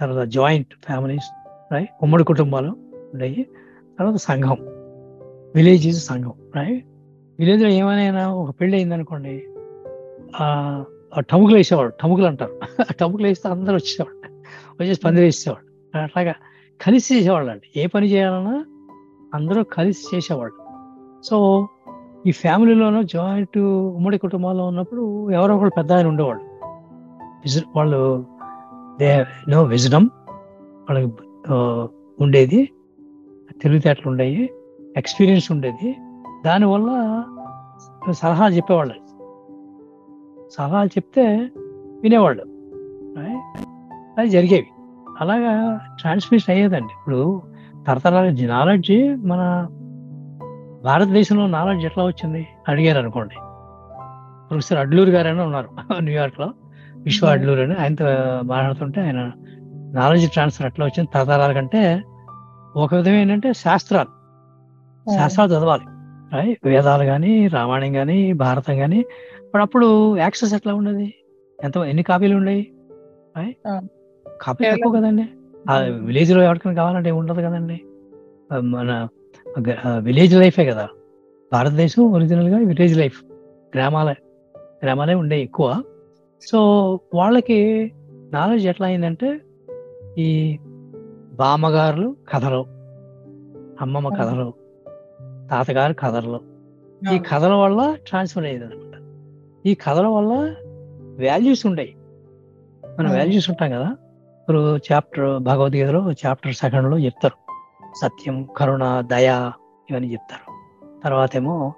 తర్వాత 0.00 0.22
జాయింట్ 0.28 0.72
ఫ్యామిలీస్ 0.84 1.28
రైట్? 1.72 1.90
ఉమ్మడి 2.02 2.24
కుటుంబాలు 2.24 2.72
ఉండేవి 3.12 3.42
తర్వాత 3.98 4.16
సంఘం 4.16 4.58
విలేజ్ 5.56 5.88
సంఘం 6.00 6.34
రైట్? 6.56 6.84
విలేజ్లో 7.40 7.68
ఏమైనా 7.68 8.34
ఒక 8.34 8.54
పెళ్ళి 8.60 8.76
అయిందనుకోండి 8.76 9.42
ఆ 10.40 10.84
ఆ 11.16 11.20
టముకులు 11.20 11.56
వేసేవాడు 11.56 11.92
టముకులు 12.02 12.26
అంటారు. 12.26 12.60
ఆ 12.80 12.84
టముకులు 13.00 13.26
వేస్తే 13.26 13.48
అందరూ 13.48 13.74
వచ్చేవాడు 13.74 14.32
వచ్చేసి 14.80 15.00
పందిరి 15.00 15.24
వేసేవాడు 15.24 15.98
అట్లాగా 15.98 16.34
కలిసి 16.80 17.18
చేసేవాళ్ళు 17.18 17.50
అండి 17.50 17.80
ఏ 17.80 17.86
పని 17.86 18.06
చేయాలన్నా 18.06 18.64
అందరూ 19.34 19.62
కలిసి 19.62 20.16
చేసేవాళ్ళు. 20.16 20.56
సో 21.22 21.68
ఈ 22.26 22.30
ఫ్యామిలీలోనూ 22.32 23.02
జాయింట్ 23.02 23.58
ఉమ్మడి 23.96 24.18
కుటుంబాల్లో 24.18 24.66
ఉన్నప్పుడు 24.66 25.30
ఎవరో 25.30 25.56
ఒకరు 25.56 25.70
పెద్ద 25.76 25.92
ఆయన 25.92 26.06
ఉండేవాళ్ళు. 26.06 26.44
వాళ్ళు 27.76 28.26
దే 28.98 29.24
నో 29.48 29.62
విజడమ్ 29.62 30.08
వాళ్ళకి 30.90 31.12
ఉండేది 32.22 32.72
తెలివితేటలు 33.62 34.10
ఉండేవి 34.10 34.50
ఎక్స్పీరియన్స్ 34.96 35.52
ఉండేది. 35.52 35.96
దానివల్ల 36.46 37.24
సలహాలు 38.12 38.54
చెప్పేవాళ్ళు. 38.54 38.94
సలహాలు 40.50 40.88
చెప్తే 40.88 41.50
వినేవాళ్ళు? 42.02 42.44
అది 44.18 44.28
జరిగేవి. 44.28 44.66
అలాగా 45.20 45.80
ట్రాన్స్మిషన్ 46.00 46.54
అయ్యేదండి. 46.54 46.92
ఇప్పుడు 46.92 47.42
తరతరాల 47.86 48.36
నాలెడ్జ్ 48.40 49.16
మన 49.16 49.66
భారతదేశంలో 50.84 51.46
నాలెడ్జ్ 51.46 51.86
ఎట్లా 51.86 52.04
వచ్చింది? 52.04 52.48
అడిగారు 52.68 52.98
అనుకోండి 52.98 53.34
ప్రొఫెసర్ 54.48 54.78
అడ్లూరు 54.78 55.10
గారైనా 55.10 55.44
ఉన్నారు 55.44 55.68
న్యూయార్క్లో 56.02 56.50
విశ్వ. 56.96 57.26
అడ్లూరు 57.26 57.60
అని 57.60 57.74
ఆయనతో 57.74 58.04
మాట్లాడుతుంటే 58.42 59.00
ఆయన 59.00 59.32
నాలెడ్జ్ 59.92 60.30
ట్రాన్స్ఫర్ 60.30 60.66
ఎట్లా 60.66 60.86
వచ్చింది? 60.86 61.08
తరతరాల 61.14 61.52
కంటే 61.52 62.02
ఒక 62.76 62.94
విధం 62.94 63.12
ఏంటంటే 63.12 63.52
శాస్త్రాలు. 63.52 64.08
శాస్త్రాలు 65.16 65.50
చదవాలి? 65.50 65.82
వేదాలు 66.64 67.04
కానీ 67.04 67.46
రామాయణం 67.46 67.92
కానీ 67.92 68.32
భారతం 68.32 68.78
కానీ 68.78 68.98
ఇప్పుడు 69.44 69.62
అప్పుడు 69.62 70.16
యాక్సెస్ 70.16 70.54
ఎట్లా 70.54 70.74
ఉండేది 70.74 71.14
ఎంత 71.64 71.76
ఎన్ని 71.76 72.02
కాపీలు? 72.02 72.36
ఆ. 73.66 73.80
కాపీ 74.40 74.64
తక్కువ 74.64 74.92
కదండి 74.92 75.28
ఆ. 75.70 75.78
విలేజ్లో 75.78 76.42
ఎవరికైనా 76.42 76.74
కావాలంటే 76.74 77.10
ఉండదు 77.10 77.40
కదండి 77.40 77.80
మన 78.62 79.08
విలేజ్ 79.98 80.36
లైఫే 80.36 80.64
కదా 80.64 80.88
భారతదేశం 81.52 82.12
ఒరిజినల్గా 82.12 82.56
విలేజ్ 82.56 82.98
లైఫ్ 82.98 83.24
గ్రామాలే 83.76 84.16
గ్రామాలే 84.84 85.14
ఉండే 85.14 85.42
ఎక్కువ 85.42 85.82
సో 86.42 86.58
వాళ్ళకి 87.14 87.92
నాలెడ్జ్ 88.32 88.66
ఎట్లా 88.66 88.86
అయిందంటే 88.86 89.40
ఈ 90.18 90.58
బామ్మగారులు 91.32 92.16
కథలు 92.34 92.66
అమ్మమ్మ. 93.80 94.08
కథలు 94.08 94.52
తాతగారు 95.50 95.92
కథలు. 95.92 96.40
ఈ. 97.14 97.18
కథల 97.18 97.54
వల్ల 97.54 97.96
ట్రాన్స్ఫర్ 98.08 98.44
అయ్యేది 98.44 98.64
అనమాట 98.64 99.00
ఈ 99.66 99.74
కథల 99.74 100.06
వల్ల 100.06 100.32
వాల్యూస్ 101.26 101.66
ఉండేవి 101.66 101.96
మన. 102.98 103.08
వాల్యూస్ 103.18 103.50
ఉంటాం 103.50 103.70
కదా. 103.70 103.92
ఇప్పుడు 104.40 104.76
చాప్టర్ 104.76 105.38
భగవద్గీతలో 105.38 106.12
చాప్టర్ 106.12 106.54
సెకండ్లో 106.54 106.98
చెప్తారు. 106.98 107.54
సత్యం 107.96 108.48
కరుణ 108.56 109.00
దయ 109.00 109.52
ఇవన్నీ 109.90 110.12
చెప్తారు. 110.12 110.52
తర్వాత 111.04 111.36
ఏమో 111.36 111.74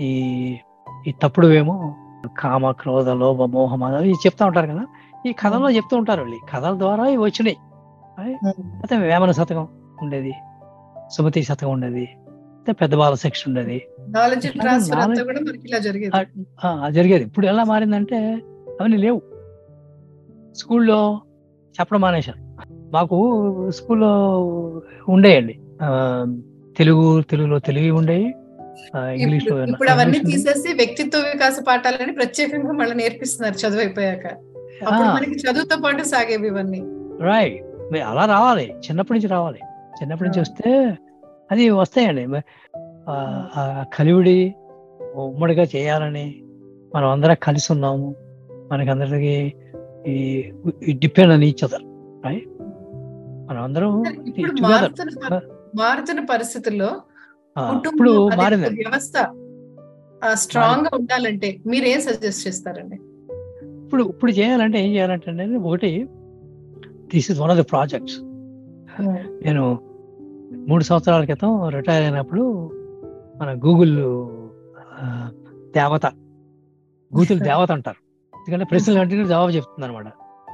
ఈ 0.00 0.58
ఈ 1.06 1.14
తప్పుడు 1.22 1.52
ఏమో 1.52 1.94
కామ 2.40 2.70
క్రోధ 2.70 3.08
లోభ 3.08 3.42
మోహం 3.42 3.84
అవి 3.84 4.12
చెప్తా 4.12 4.46
ఉంటారు 4.46 4.66
కదా. 4.66 4.86
ఈ 5.26 5.32
కథలో 5.32 5.70
చెప్తూ 5.70 5.96
ఉంటారు 5.96 6.20
వీళ్ళు. 6.20 6.36
ఈ 6.36 6.40
కథల 6.50 6.78
ద్వారా 6.78 7.06
ఇవి 7.06 7.22
వచ్చినాయి. 7.22 7.56
అయితే 8.58 8.96
వేమన 8.96 9.30
శతకం 9.30 9.68
ఉండేది. 10.02 10.34
సుమతి 11.10 11.42
శతకం 11.42 11.70
ఉండేది. 11.70 12.08
పెద్ద 12.72 12.94
బాల 12.94 13.14
సెక్షన్ 13.14 13.58
ఉండేది 13.58 13.82
జరిగేది. 16.90 17.24
ఇప్పుడు 17.24 17.46
ఎలా 17.46 17.64
మారిందంటే 17.64 18.16
అవన్నీ 18.80 18.96
లేవు. 18.96 19.22
స్కూల్లో 20.54 21.20
చెప్పడం 21.80 22.00
మానేశారు. 22.00 22.56
మాకు 22.92 23.70
స్కూల్లో 23.70 24.40
ఉండేయండి. 25.08 25.60
తెలుగు 26.78 27.22
తెలుగులో 27.22 27.58
తెలుగు 27.58 27.92
ఉండేవి. 27.92 28.34
ఇంగ్లీష్ 28.96 29.44
ఇప్పుడు 29.44 29.70
ఇప్పుడు 29.70 29.90
అవన్నీ 29.90 30.18
తీసేసి 30.18 30.74
వ్యక్తిత్వ 30.74 31.18
వికాస 31.18 31.56
పాఠాలని 31.68 32.12
ప్రత్యేకంగా 32.12 32.72
మళ్ళీ 32.72 32.94
నేర్పిస్తున్నారు 32.94 33.66
చదువు 33.66 33.80
అయిపోయాక 33.80 34.26
అప్పుడు 34.86 35.08
మనకి 35.08 35.30
చదువుతో 35.30 35.76
పాటు 35.84 36.02
సాగేవి 36.02 36.46
ఇవన్నీ. 36.46 36.80
రైట్ 37.20 37.64
అలా 37.98 38.24
రావాలి. 38.24 38.70
చిన్నప్పటి 38.70 39.18
నుంచి 39.18 39.28
రావాలి. 39.28 39.58
చిన్నప్పటి 40.02 40.28
నుంచి. 40.28 40.40
వస్తే 40.40 40.96
అది 41.54 41.64
వస్తాయండి. 41.70 42.24
కలివిడి 43.96 44.38
ఉమ్మడిగా 45.24 45.64
చేయాలని 45.76 46.26
మనం 46.94 47.08
అందరం 47.08 47.36
కలిసి 47.42 47.68
ఉన్నాము. 47.72 48.08
మనకి 48.72 48.90
అందరికి 48.90 49.34
ఈ 50.12 50.92
డిపెండ్ 51.02 51.32
అని 51.32 51.46
ఈచ్ 51.48 51.64
అదర్ 51.64 51.84
రైట్ 52.26 52.48
మనం 53.48 53.60
అందరం 53.62 53.90
మారుతున్న 55.80 56.20
పరిస్థితుల్లో 56.32 56.90
ఇప్పుడు 57.86 58.12
మారిందండి. 58.40 58.82
వ్యవస్థ 58.82 59.16
స్ట్రాంగ్గా 60.42 60.90
ఉండాలంటే 60.98 61.48
మీరు 61.66 61.86
ఏం 61.92 62.00
సజెస్ట్ 62.00 62.42
చేస్తారండి? 62.46 62.96
ఇప్పుడు 63.84 64.02
ఇప్పుడు 64.12 64.32
చేయాలంటే 64.32 64.78
ఏం 64.84 64.90
చేయాలంటే 64.94 65.58
ఒకటి 65.70 65.90
this 67.14 67.28
is 67.30 67.40
one 67.40 67.52
of 67.54 67.60
the 67.60 67.64
projects. 67.72 68.16
నేను 69.46 69.64
మూడు 70.68 70.84
సంవత్సరాల 70.84 71.24
క్రితం 71.24 71.68
రిటైర్ 71.68 72.02
అయినప్పుడు 72.02 72.70
మన 73.36 73.52
గూగుల్ 73.52 73.96
దేవత 75.74 76.06
గూగుల్ 77.12 77.40
దేవత 77.48 77.72
అంటారు. 77.72 78.00
ఎందుకంటే 78.36 78.64
ప్రశ్నలు 78.64 78.98
అంటే 78.98 79.24
జవాబు 79.24 79.50
చెప్తుంది 79.50 79.86
అనమాట 79.86 80.06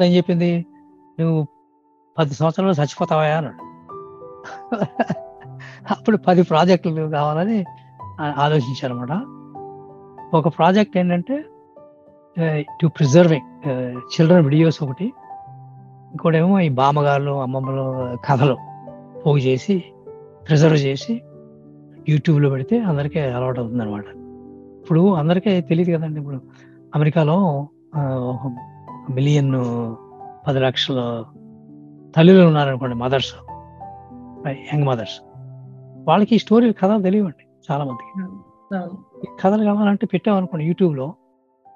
ఏం 0.02 0.12
చెప్పింది? 0.12 0.66
నువ్వు 1.20 1.46
పది 2.18 2.34
సంవత్సరాలు 2.34 2.72
చచ్చిపోతావా 2.72 3.22
అన్నాడు. 3.22 3.60
అప్పుడు 5.90 6.16
పది 6.16 6.42
ప్రాజెక్టులు 6.42 7.10
కావాలని 7.10 7.64
ఆలోచించారు 8.20 8.94
అనమాట 8.94 9.12
ఒక 10.36 10.48
ప్రాజెక్ట్ 10.48 10.96
ఏంటంటే 10.96 11.44
టు 12.80 12.86
ప్రిజర్వింగ్ 12.86 13.48
చిల్డ్రన్ 13.96 14.44
వీడియోస్ 14.44 14.82
ఒకటి. 14.82 15.12
ఇంకోటేమో 16.12 16.60
ఈ 16.60 16.68
బామ్మగారులు 16.68 17.42
అమ్మమ్మలు 17.42 18.16
కథలు. 18.24 18.69
పోగు 19.26 19.38
చేసి 19.38 19.84
ప్రిజర్వ్ 20.48 20.78
చేసి 20.78 21.22
యూట్యూబ్లో 22.08 22.50
పెడితే 22.50 22.78
అందరికీ 22.78 23.18
అలవాటు 23.18 23.60
అవుతుంది 23.60 23.82
అనమాట 23.82 24.04
ఇప్పుడు 24.82 25.14
అందరికీ 25.14 25.60
తెలియదు 25.60 25.90
కదండి 25.90 26.20
ఇప్పుడు. 26.20 26.38
అమెరికాలో 26.94 27.36
మిలియన్ 29.10 29.54
పది 30.46 30.58
లక్షల 30.58 31.24
తల్లులు 32.16 32.46
ఉన్నారనుకోండి 32.46 32.96
మదర్స్. 32.96 33.34
Young 34.48 34.84
mothers. 34.84 35.18
వాళ్ళకి 36.08 36.34
ఈ 36.34 36.38
స్టోరీ 36.38 36.72
కథలు 36.72 37.02
తెలియవండి 37.02 37.44
చాలా 37.70 37.84
మందికి. 37.84 38.12
ఈ 39.24 39.28
కథలు 39.40 39.64
కావాలంటే 39.64 40.06
పెట్టామనుకోండి 40.06 40.66
యూట్యూబ్లో. 40.66 41.14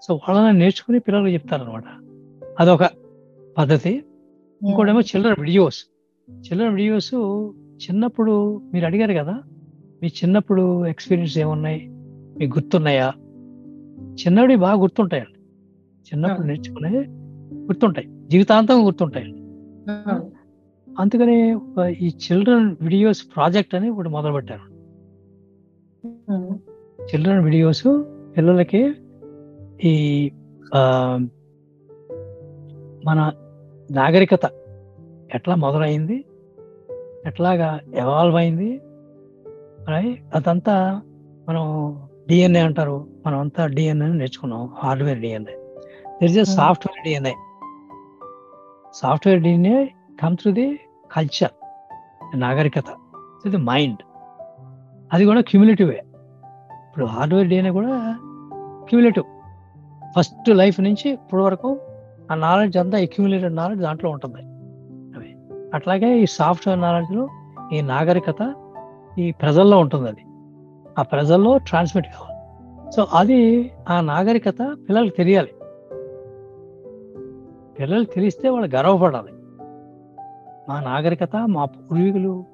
సో 0.03 0.15
వాళ్ళని 0.15 0.59
నేర్చుకుని 0.59 0.99
పిల్లలకు 1.01 1.33
చెప్తారనమాట 1.33 1.85
అదొక 2.61 2.85
పద్ధతి. 3.59 4.05
ఇంకోటేమో 4.63 5.01
చిల్డ్రన్ 5.01 5.41
వీడియోస్. 5.41 5.81
చిల్డ్రన్ 6.29 6.75
వీడియోస్ 6.75 7.15
చిన్నప్పుడు 7.85 8.35
మీరు 8.73 8.85
అడిగారు 8.87 9.13
కదా 9.13 9.35
మీ 10.03 10.09
చిన్నప్పుడు 10.09 10.65
ఎక్స్పీరియన్స్ 10.87 11.37
ఏమున్నాయి 11.39 11.81
మీకు 12.39 12.53
గుర్తున్నాయా 12.59 13.09
చిన్నవి 14.15 14.57
బాగా 14.57 14.77
గుర్తుంటాయండి 14.81 15.39
చిన్నప్పుడు. 16.07 16.47
నేర్చుకునే 16.47 16.93
గుర్తుంటాయి 17.69 18.09
జీవితాంతం 18.29 18.79
గుర్తుంటాయండి. 18.87 19.41
అందుకని 20.89 21.37
ఈ 22.05 22.09
చిల్డ్రన్ 22.25 22.69
వీడియోస్ 22.81 23.23
ప్రాజెక్ట్ 23.37 23.75
అని 23.75 23.89
ఒకటి 23.91 24.09
మొదలు 24.09 24.33
పెట్టారు 24.33 24.67
అవును. 26.31 26.57
చిల్డ్రన్ 27.05 27.43
వీడియోస్ 27.45 27.87
పిల్లలకి 28.37 28.83
ఈ 29.85 29.95
మన 33.07 33.19
నాగరికత 33.91 34.45
ఎట్లా 35.35 35.55
మొదలైంది? 35.55 36.25
ఎట్లాగా 37.27 37.81
ఎవాల్వ్ 37.95 38.37
అయింది? 38.37 38.81
అదంతా 40.35 41.03
మనం 41.49 41.65
డిఎన్ఏ 42.29 42.61
అంటారు. 42.61 43.07
మనం 43.27 43.39
అంతా 43.39 43.67
డిఎన్ఏ 43.67 44.07
నేర్చుకున్నాం. 44.07 44.71
Hardware 44.75 45.21
DNA 45.21 45.53
there 45.53 46.25
is 46.25 46.39
a. 46.39 46.45
Software 46.45 47.05
DNA 47.05 47.33
software 48.95 49.43
DNA 49.43 49.87
come 50.23 50.37
through 50.37 50.53
the 50.53 50.81
culture 51.13 51.55
నాగరికత. 52.41 52.89
త్రూ 53.41 53.51
ది 53.51 53.57
మైండ్ 53.57 54.03
అది 55.13 55.25
కూడా 55.25 55.41
క్యూములేటివే 55.41 56.03
ఇప్పుడు 56.89 57.05
హార్డ్వేర్ 57.05 57.49
డిఎన్ఏ 57.49 57.71
కూడా 57.71 58.19
క్యూములేటివ్ 58.89 59.25
ఫస్ట్ 60.17 60.49
లైఫ్ 60.49 60.81
నుంచి 60.81 61.11
ఇప్పటి 61.11 61.43
వరకు 61.43 61.81
ఆ 62.31 62.35
నాలెడ్జ్ 62.35 62.77
అంతా 62.77 62.99
అక్యూములేటెడ్ 62.99 63.57
నాలెడ్జ్ 63.57 63.83
దాంట్లో 63.83 64.11
ఉంటుంది. 64.11 64.54
అట్లాగే 65.75 66.19
ఈ 66.19 66.27
సాఫ్ట్వేర్ 66.27 66.81
నాలెడ్జ్లో 66.81 67.29
ఈ 67.73 67.81
నాగరికత 67.81 68.55
ఈ 69.19 69.33
ప్రజల్లో 69.33 69.79
ఉంటుంది 69.79 70.09
అది 70.09 70.25
ఆ 70.99 71.03
ప్రజల్లో 71.03 71.59
ట్రాన్స్మిట్ 71.59 72.07
కావాలి. 72.07 72.35
సో 72.93 73.07
అది 73.13 73.71
ఆ 73.89 74.01
నాగరికత 74.01 74.77
పిల్లలకు 74.89 75.17
తెలియాలి. 75.17 75.55
పిల్లలు 77.81 78.05
తెలిస్తే 78.05 78.49
వాళ్ళు 78.49 78.77
గర్వపడాలి. 78.77 79.33
మా 80.69 80.81
నాగరికత 80.81 81.37
మా 81.37 81.65
పూర్వీకులు 81.65 82.45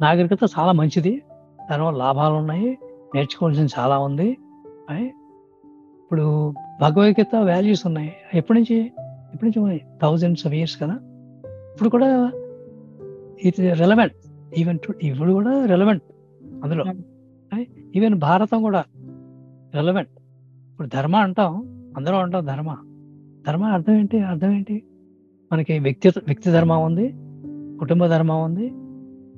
నాగరికత 0.00 0.38
చాలా 0.58 0.72
మంచిది. 0.72 1.22
దానివల్ల 1.70 1.98
లాభాలు 1.98 2.34
ఉన్నాయి. 2.34 2.78
నేర్చుకోవాల్సింది 3.14 3.72
చాలా 3.78 3.98
ఉంది. 3.98 4.38
ఇప్పుడు 5.98 6.54
భగవద్గీత 6.80 7.36
వాల్యూస్ 7.36 7.86
ఉన్నాయి. 7.86 8.14
ఎప్పటి 8.34 8.58
నుంచి? 8.58 8.92
ఎప్పటి 9.06 9.44
నుంచి? 9.44 9.58
ఉన్నాయి 9.58 9.86
థౌజండ్స్ 10.02 10.46
ఆఫ్ 10.46 10.54
ఇయర్స్ 10.54 10.82
కదా? 10.82 10.98
ఇప్పుడు 11.76 11.90
కూడా 11.90 12.32
ఇట్ 13.44 13.60
రెలవెంట్ 13.60 14.14
ఈవెన్ 14.58 14.78
ఇప్పుడు 15.02 15.32
కూడా 15.32 15.66
రెలవెంట్ 15.66 16.02
అందులో. 16.64 16.84
ఈవెన్ 17.96 18.14
భారతం 18.14 18.62
కూడా 18.62 18.84
రెలవెంట్ 19.74 20.10
ఇప్పుడు 20.70 20.88
ధర్మ 20.88 21.16
అంటాం 21.16 21.52
అందరూ 21.96 22.16
అంటాం 22.16 22.44
ధర్మ. 22.44 22.76
ధర్మ 23.46 23.64
అర్థం 23.64 23.92
ఏంటి? 23.92 24.18
అర్థం 24.18 24.50
ఏంటి? 24.52 24.82
మనకి 25.52 25.78
వ్యక్తి 25.78 26.08
వ్యక్తి 26.08 26.50
ధర్మం 26.50 26.84
ఉంది 26.84 27.14
కుటుంబ 27.78 28.06
ధర్మం 28.06 28.42
ఉంది 28.42 28.70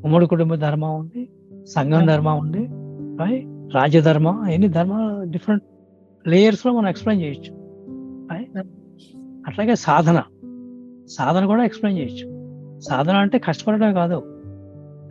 ఉమ్మడి 0.04 0.26
కుటుంబ 0.26 0.54
ధర్మం 0.54 0.98
ఉంది 0.98 1.28
సంఘం 1.64 2.06
ధర్మం 2.06 2.38
ఉంది? 2.38 2.68
రాజ్యధర్మం 3.74 4.46
ఎన్ని 4.46 4.68
ధర్మాలు 4.68 5.30
డిఫరెంట్ 5.30 5.64
లేయర్స్లో 6.28 6.72
మనం 6.72 6.88
ఎక్స్ప్లెయిన్ 6.88 7.24
చేయొచ్చు? 7.24 7.52
అట్లాగే 9.46 9.74
సాధన. 9.74 10.22
సాధన 11.08 11.46
కూడా 11.46 11.64
ఎక్స్ప్లెయిన్ 11.64 12.02
చేయొచ్చు. 12.02 12.38
సాధన 12.80 13.16
అంటే 13.16 13.38
కష్టపడడం 13.38 13.94
కాదు. 13.94 14.22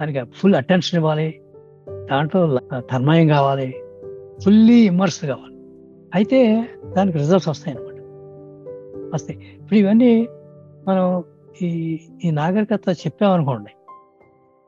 దానికి 0.01 0.23
ఫుల్ 0.23 0.55
అటెన్షన్ 0.55 0.99
ఇవ్వాలి. 0.99 1.41
దాంట్లో 2.11 2.59
తన్మయం 2.79 3.27
కావాలి. 3.27 3.75
ఫుల్లీ 4.41 4.73
ఇమ్మర్స్ 4.73 5.25
కావాలి. 5.25 5.55
అయితే 6.15 6.69
దానికి 6.97 7.17
రిజల్ట్స్ 7.17 7.49
వస్తాయి 7.49 7.77
అనమాట 7.77 7.93
వస్తాయి. 9.13 9.39
ఇప్పుడు 9.39 9.75
ఇవన్నీ 9.75 10.27
మనం 10.87 11.23
ఈ 11.61 11.99
ఈ 12.25 12.31
నాగరికత 12.31 12.81
చెప్పామనుకోండి. 12.89 13.69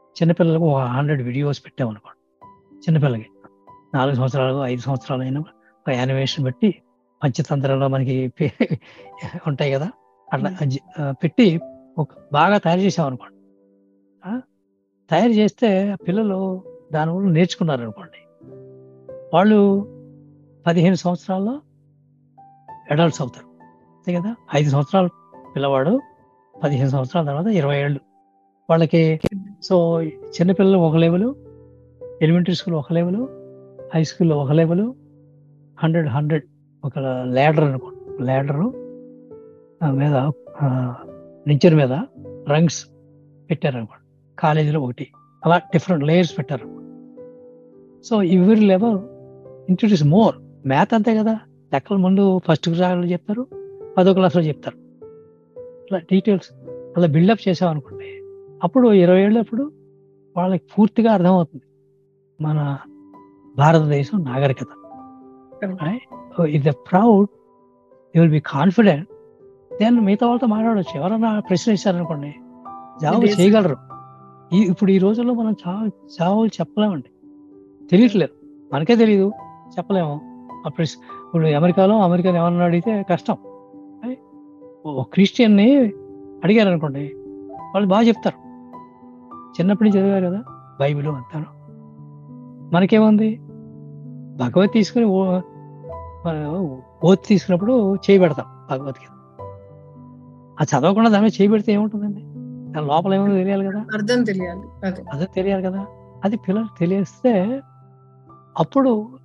చిన్నపిల్లలకు 0.10 0.64
ఒక 0.64 0.82
హండ్రెడ్ 0.82 1.22
వీడియోస్ 1.22 1.66
పెట్టామనుకోండి. 1.66 2.46
చిన్నపిల్లకి 2.78 3.26
నాలుగు 3.96 4.16
సంవత్సరాలు 4.16 4.64
ఐదు 4.64 4.82
సంవత్సరాలు 4.82 5.22
అయినా 5.22 5.40
ఒక 5.40 5.90
యానిమేషన్ 5.90 6.46
పెట్టి 6.46 6.76
పంచతంత్రంలో 7.24 7.88
మనకి 7.88 8.34
ఉంటాయి 9.48 9.72
కదా. 9.72 9.90
అట్లా 10.34 10.56
పెట్టి 11.12 11.60
ఒక 11.98 12.10
బాగా 12.34 12.58
తయారు 12.58 12.80
చేసామనుకోండి 12.80 13.36
తయారు 15.10 15.32
చేస్తే 15.32 15.96
పిల్లలు 16.08 16.64
దానివల్ల 16.94 17.28
నేర్చుకున్నారు 17.28 17.82
అనుకోండి 17.82 18.46
వాళ్ళు 19.34 19.82
పదిహేను 20.68 20.96
సంవత్సరాల్లో 20.96 21.62
అడల్ట్స్ 22.92 23.22
అవుతారు. 23.22 23.46
అంతే 23.64 24.14
కదా? 24.14 24.36
ఐదు 24.56 24.70
సంవత్సరాలు 24.70 25.10
పిల్లవాడు 25.56 26.02
పదిహేను 26.64 26.90
సంవత్సరాల 26.90 27.26
తర్వాత 27.26 27.48
ఇరవై 27.48 27.78
ఏళ్ళు. 27.78 28.00
వాళ్ళకి 28.70 29.20
సో 29.64 30.02
చిన్నపిల్లలు 30.04 30.78
ఒక 30.78 30.96
లెవెలు 30.96 31.36
ఎలిమెంటరీ 32.22 32.56
స్కూల్ 32.56 32.76
ఒక 32.76 32.94
లెవెలు 32.94 33.24
హై 33.96 34.04
స్కూల్లో 34.04 34.38
ఒక 34.38 34.52
లెవెలు 34.52 34.96
హండ్రెడ్ 35.84 36.08
హండ్రెడ్ 36.08 36.44
ఒక 36.86 37.00
ల్యాడర్ 37.24 37.64
అనుకోండి. 37.64 38.24
ల్యాడరు 38.24 38.89
మీద 39.84 40.16
నించర్ 41.48 41.76
మీద 41.76 41.92
రంగ్స్ 42.50 42.86
పెట్టారనుకోండి 43.50 44.36
కాలేజీలో 44.40 44.82
ఒకటి. 44.82 45.08
అలా 45.46 45.58
డిఫరెంట్ 45.58 46.04
లేయర్స్ 46.04 46.38
పెట్టారు 46.38 46.66
సో 48.06 48.22
ఎవరి 48.24 48.62
లెవెల్ 48.62 49.00
ఇంట్రడ్యూస్ 49.70 50.04
మోర్ 50.04 50.36
మ్యాథ్ 50.68 50.94
అంతే 50.94 51.16
కదా. 51.16 51.40
లెక్కల 51.74 51.96
ముందు 51.96 52.40
ఫస్ట్ 52.48 52.70
క్లాస్లో 52.70 53.04
చెప్తారు 53.04 53.48
పదో 53.98 54.14
క్లాస్లో 54.14 54.42
చెప్తారు. 54.42 54.78
అలా 55.60 55.98
డీటెయిల్స్ 55.98 56.54
అలా 56.98 57.08
బిల్డప్ 57.08 57.50
చేసామనుకోండి 57.50 58.06
అప్పుడు 58.64 58.94
ఇరవై 58.94 59.22
ఏళ్ళప్పుడు 59.22 59.72
వాళ్ళకి 60.38 60.64
పూర్తిగా 60.78 61.12
అర్థమవుతుంది. 61.12 61.64
మన 62.44 62.78
భారతదేశం 63.58 64.24
నాగరికత. 64.24 64.68
If 66.48 66.66
the 66.66 66.70
proud 66.70 67.28
you 68.16 68.22
will 68.22 68.32
be 68.32 68.40
confident 68.40 69.10
then 69.82 70.00
మిగతా 70.00 70.28
వాళ్ళతో 70.28 70.48
మాట్లాడవచ్చు 70.48 71.00
ఎవరన్నా 71.00 71.40
ప్రశ్న 71.40 71.72
ఇచ్చారనుకోండి 71.72 72.36
జవాబు 73.02 73.22
Yes. 73.22 73.40
చేయగలరు. 73.40 73.78
ఈ 74.54 74.60
ఇప్పుడు 74.60 74.92
ఈ 74.92 74.98
రోజుల్లో 74.98 75.34
మనం 75.34 75.56
చావు 75.68 75.88
జవాబులు 75.88 76.48
చెప్పలేమండి. 76.48 77.10
తెలియట్లేదు. 77.92 78.48
మనకే 78.76 78.96
తెలియదు 78.96 79.32
చెప్పలేము. 79.78 80.22
ఆ 80.66 80.70
ప్రశ్న 80.70 81.02
ఇప్పుడు 81.26 81.48
అమెరికాలో 81.48 82.02
అమెరికాని 82.02 82.38
ఎవరన్నా 82.38 82.66
అడిగితే 82.66 83.06
కష్టం. 83.10 83.38
ఓ 84.86 85.04
క్రిస్టియన్ని 85.04 85.92
అడిగారు 86.44 86.70
అనుకోండి 86.70 87.14
వాళ్ళు 87.74 87.88
బాగా 87.88 88.08
చెప్తారు. 88.08 88.50
చిన్నప్పటి 89.50 89.90
నుంచి 89.90 90.02
చదివారు 90.02 90.26
కదా 90.26 90.44
బైబిల్ 90.80 91.08
అంటారు. 91.08 91.46
మనకేముంది? 92.76 93.40
భగవత్ 94.38 94.72
తీసుకుని 94.72 95.06
ఓ- 95.06 95.40
ఓత్ 97.06 97.20
తీసుకున్నప్పుడు 97.28 97.96
చేయి 97.96 98.20
పెడతాం 98.20 98.46
భగవద్గీత. 98.72 99.19
ఆ 100.62 100.64
చదవకుండా 100.64 101.10
దాని 101.10 101.24
మీద 101.24 101.32
చేయి 101.42 101.48
పెడితే 101.48 101.74
ఏముంటుందండి? 101.74 102.22
దాని 102.74 102.88
లోపల 102.88 103.14
ఏముందో 103.14 103.36
తెలియాలి 103.36 103.66
కదా. 103.66 103.80
అర్థం 103.80 104.24
తెలియాలి. 104.24 104.88
అదే. 105.14 105.26
తెలియాలి 105.36 105.64
కదా. 105.64 105.86
అది 106.24 106.38
పిల్లలు 106.38 106.68
తెలియస్తే 106.80 107.62
అప్పుడు 108.58 109.18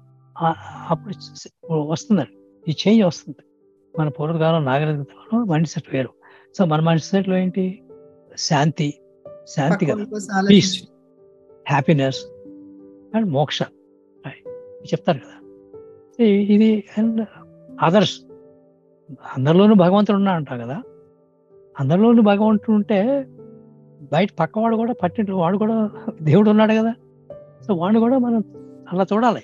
అప్పుడు 0.89 1.15
వస్తుందండి. 1.75 2.71
ఈ 2.71 2.75
చేంజ్ 2.89 3.05
వస్తుంది. 3.05 3.37
మన 3.99 4.09
పూర్వకాలం 4.09 4.65
నాగరికతలో 4.65 5.45
మైండ్ 5.45 5.69
సెట్ 5.69 5.95
వేరు. 5.95 6.09
సో 6.59 6.65
మన 6.65 6.81
మైండ్ 6.81 7.03
సెట్లో 7.03 7.37
ఏంటి? 7.37 7.83
శాంతి. 8.39 8.95
శాంతి 9.49 9.87
కదా. 9.87 10.05
ఆలోచించి. 10.35 10.89
హ్యాపీనెస్ 11.69 12.25
అండ్ 13.17 13.27
మోక్ష. 13.27 13.63
చెప్తారు 14.85 15.19
కదా. 15.19 15.47
ఇది 16.25 16.85
అండ్ 16.99 17.27
అదర్స్ 17.83 18.21
అందరిలోనూ 19.37 19.75
భగవంతుడు 19.75 20.17
ఉన్నా 20.17 20.33
అంటాం 20.33 20.59
కదా. 20.59 20.83
అందరిలోనూ 21.81 22.23
భగవంతుడు 22.23 22.75
ఉంటే 22.75 23.27
బయట 24.13 24.29
పక్కవాడు 24.41 24.77
కూడా 24.77 24.95
పట్టింటు 25.03 25.33
వాడు 25.33 25.59
కూడా 25.59 25.91
దేవుడు 26.23 26.51
ఉన్నాడు 26.51 26.73
కదా. 26.73 26.95
సో 27.67 27.75
వాడిని 27.75 28.01
కూడా 28.01 28.19
మనం 28.19 28.43
అలా 28.93 29.07
చూడాలి. 29.13 29.43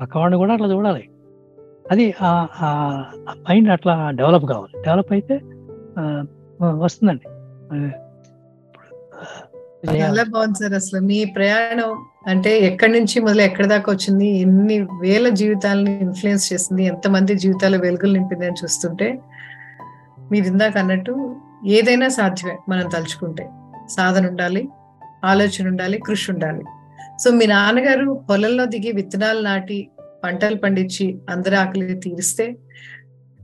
పక్కవాడిని 0.00 0.36
కూడా 0.36 0.52
అట్లా 0.52 0.68
చూడాలి. 0.68 1.08
అది 1.90 2.14
ఆ 2.22 2.46
మైండ్ 3.50 3.68
అట్లా 3.68 4.10
డెవలప్ 4.10 4.44
కావాలి. 4.44 4.82
డెవలప్ 4.82 5.12
అయితే 5.12 5.40
వస్తుందండి. 6.62 7.28
చాలా 9.90 10.22
బాగుంది 10.22 10.58
సార్ 10.58 10.72
అసలు. 10.72 11.00
మీ 11.00 11.24
ప్రయాణం 11.24 11.90
అంటే 12.26 12.58
ఎక్కడి 12.58 12.92
నుంచి 12.92 13.20
మొదలు 13.20 13.42
ఎక్కడి 13.42 13.68
దాకా 13.68 13.92
వచ్చింది? 13.92 14.28
ఎన్ని 14.28 14.78
వేల 15.00 15.28
జీవితాలని 15.28 16.00
ఇన్ఫ్లుయెన్స్ 16.00 16.52
చేసింది? 16.52 16.84
ఎంతమంది 16.84 17.34
జీవితాల 17.34 17.76
వెలుగులు 17.76 18.12
నింపింది 18.12 18.46
అని 18.46 18.56
చూస్తుంటే 18.64 19.18
మీరు 20.32 20.46
ఇందాక 20.46 20.78
అన్నట్టు 20.78 21.36
ఏదైనా 21.66 22.08
సాధ్యమే 22.08 22.56
మనం 22.68 22.88
తలుచుకుంటే. 22.88 23.48
సాధన 23.88 24.26
ఉండాలి 24.26 24.68
ఆలోచన 25.24 25.68
ఉండాలి 25.68 25.98
కృషి 25.98 26.32
ఉండాలి. 26.32 26.64
సో 27.24 27.30
మీ 27.30 27.46
నాన్నగారు 27.46 28.24
పొలంలో 28.30 28.64
దిగి 28.64 28.92
విత్తనాలు 28.92 29.40
నాటి 29.40 29.90
పంటలు 30.24 30.56
పండించి 30.56 31.18
అందరి 31.30 31.56
ఆకలి 31.56 31.94
తీరిస్తే 31.94 32.56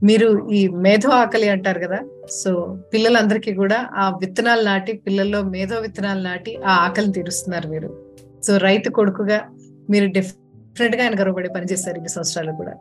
మీరు 0.03 0.49
ఈ 0.49 0.67
మేధో 0.67 1.09
ఆకలి 1.09 1.49
అంటారు 1.49 1.79
కదా 1.79 1.99
సో 2.31 2.79
పిల్లలందరికీ 2.93 3.53
కూడా 3.53 3.89
ఆ 3.95 4.09
విత్తనాలు 4.09 4.61
నాటి 4.61 4.93
పిల్లల్లో 4.93 5.43
మేధో 5.43 5.79
విత్తనాలు 5.79 6.21
నాటి 6.21 6.57
ఆ 6.65 6.75
ఆకలిని 6.75 7.13
తీరుస్తున్నారు 7.13 7.67
మీరు. 7.67 7.99
సో 8.43 8.57
రైతు 8.57 8.89
కొడుకుగా 8.89 9.41
మీరు 9.89 10.11
డెఫినెట్గా 10.11 11.03
ఆయన 11.03 11.21
గర్వపడి 11.21 11.49
పని 11.49 11.65
చేస్తారు 11.71 11.95
ఇన్ని 11.95 12.09
సంవత్సరాలు 12.09 12.51
కూడా. 12.51 12.73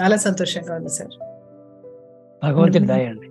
చాలా 0.00 0.16
సంతోషంగా 0.16 0.74
ఉంది 0.74 0.88
సార్. 0.88 1.14
భగవంతుడి 2.44 2.86
దయ 2.86 3.06
అండి. 3.06 3.28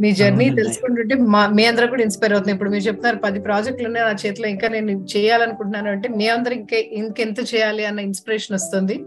మీ 0.00 0.12
జర్నీ. 0.12 0.50
తెలుసుకుంటుంటే 0.50 1.14
మా 1.14 1.46
మీ 1.48 1.64
అందరూ 1.64 1.86
కూడా 1.86 2.02
ఇన్స్పైర్ 2.02 2.32
అవుతుంది 2.32 2.52
ఇప్పుడు 2.52 2.70
మీరు 2.70 2.82
చెప్తున్నారు 2.82 3.16
పది 3.16 3.40
ప్రాజెక్టులు 3.40 3.86
ఉన్నాయి 3.86 4.06
నా 4.06 4.16
చేతిలో 4.26 4.48
ఇంకా 4.48 4.68
నేను 4.68 5.06
చేయాలనుకుంటున్నాను 5.16 5.90
అంటే 5.90 6.08
మీ 6.08 6.28
అందరూ 6.28 6.54
ఇంకే 6.54 6.90
ఇంకెంత 6.92 7.40
చేయాలి 7.54 7.84
అన్న 7.84 8.00
ఇన్స్పిరేషన్ 8.00 8.54
వస్తుంది. 8.54 9.04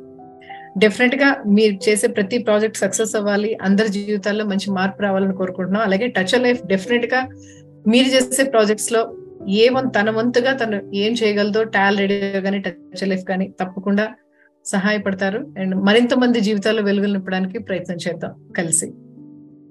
డెఫినెట్గా 0.78 1.44
మీరు 1.48 1.90
చేసే 1.90 2.08
ప్రతి 2.08 2.38
ప్రాజెక్ట్ 2.38 2.78
సక్సెస్ 2.78 3.16
అవ్వాలి. 3.16 3.58
అందరి 3.62 3.90
జీవితాల్లో 3.90 4.46
మంచి 4.46 4.72
మార్పు 4.72 5.02
రావాలని 5.02 5.34
కోరుకుంటున్నాం. 5.34 5.84
అలాగే 5.84 6.08
టచ్ 6.08 6.42
లైఫ్ 6.42 6.68
డెఫినెట్గా 6.68 7.30
మీరు 7.88 8.08
చేసే 8.08 8.44
ప్రాజెక్ట్స్లో 8.44 9.16
ఏ 9.50 9.70
వన్ 9.70 9.90
తన 10.00 10.10
వంతుగా 10.10 10.54
తను 10.54 10.92
ఏం 10.96 11.14
చేయగలదో 11.14 11.64
టాల్ 11.64 11.98
రేడియో 11.98 12.42
కానీ 12.42 12.60
టచ్ 12.60 13.08
లైఫ్ 13.08 13.26
కానీ 13.26 13.54
తప్పకుండా 13.62 14.08
సహాయపడతారు. 14.66 15.48
అండ్ 15.60 15.76
మరింత 15.76 16.14
మంది 16.14 16.40
జీవితాల్లో 16.40 16.84
వెలుగులు 16.84 17.14
నింపడానికి 17.14 17.60
ప్రయత్నం 17.60 17.98
చేద్దాం. 18.08 18.54
కలిసి. 18.58 18.94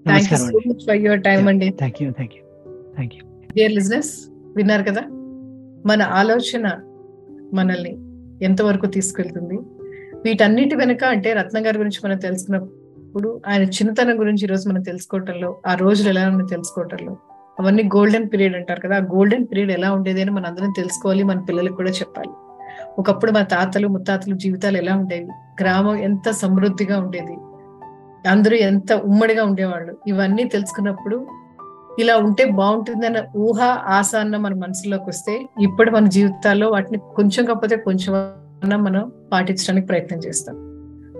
Thank 0.09 0.33
you 0.33 0.39
so 0.39 0.59
much 0.69 0.85
for 0.87 0.97
your 0.97 1.23
time 1.23 1.49
అండి 1.49 1.71
thank 1.71 2.03
you 2.03 2.11
thank 2.11 2.35
you 2.37 2.43
thank 2.95 3.15
you 3.15 3.23
dear 3.55 3.73
listeners 3.73 4.29
విన్నారు 4.57 4.83
కదా? 4.83 5.03
మన 5.87 6.03
ఆలోచన 6.03 6.67
మనల్ని 7.55 7.99
ఎంతవరకు 8.45 8.87
తీసుకెళ్తుంది? 8.87 9.59
వీటన్నిటి 10.25 10.75
వెనుక 10.75 11.05
అంటే 11.05 11.33
రత్న 11.33 11.67
గారి 11.67 11.79
గురించి 11.79 12.01
మనం 12.05 12.17
తెలుసుకున్నప్పుడు 12.17 13.43
ఆయన 13.47 13.63
చిన్నతనం 13.63 14.21
గురించి 14.21 14.45
ఈ 14.45 14.47
రోజు 14.47 14.69
మనం 14.69 14.83
తెలుసుకోవటంలో 14.83 15.61
ఆ 15.67 15.75
రోజులు 15.75 16.09
ఎలా 16.09 16.29
ఉన్నాయో 16.29 16.47
తెలుసుకోవటంలో 16.47 17.17
అవన్నీ 17.61 17.83
గోల్డెన్ 17.83 18.29
పీరియడ్ 18.33 18.57
అంటారు 18.57 18.81
కదా? 18.81 18.97
ఆ 18.97 18.99
గోల్డెన్ 18.99 19.47
పీరియడ్ 19.47 19.71
ఎలా 19.71 19.93
ఉండేది 19.93 20.21
అని 20.21 20.31
మనం 20.31 20.47
అందరం 20.47 20.73
తెలుసుకోవాలి 20.77 21.23
మన 21.23 21.41
పిల్లలకు 21.41 21.75
కూడా 21.75 21.91
చెప్పాలి. 21.91 22.31
ఒకప్పుడు 22.99 23.33
మన 23.33 23.43
తాతలు 23.43 23.89
ముత్తాతలు 23.89 24.35
జీవితాలు 24.35 24.77
ఎలా 24.77 24.97
ఉండేవి? 24.97 25.29
గ్రామం 25.63 25.97
ఎంత 25.97 26.31
సమృద్ధిగా 26.31 27.01
ఉండేది? 27.01 27.37
అందరూ 28.29 28.57
ఎంత 28.57 28.93
ఉమ్మడిగా 28.93 29.45
ఉండేవాళ్ళు. 29.45 29.97
ఇవన్నీ 30.07 30.45
తెలుసుకున్నప్పుడు 30.45 31.27
ఇలా 32.01 32.17
ఉంటే 32.17 32.45
బాగుంటుందన్న 32.45 33.17
ఊహ 33.37 33.61
ఆశ 33.87 34.13
అన్న 34.17 34.37
మన 34.37 34.55
మనసులోకి 34.55 35.05
వస్తే 35.09 35.47
ఇప్పుడు 35.61 35.91
మన 35.91 36.09
జీవితాల్లో 36.09 36.69
వాటిని 36.69 36.99
కొంచెం 36.99 37.45
కాకపోతే 37.45 37.77
కొంచెం 37.77 38.15
మనం 38.77 39.13
పాటించడానికి 39.33 39.87
ప్రయత్నం 39.87 40.19
చేస్తాం. 40.19 40.57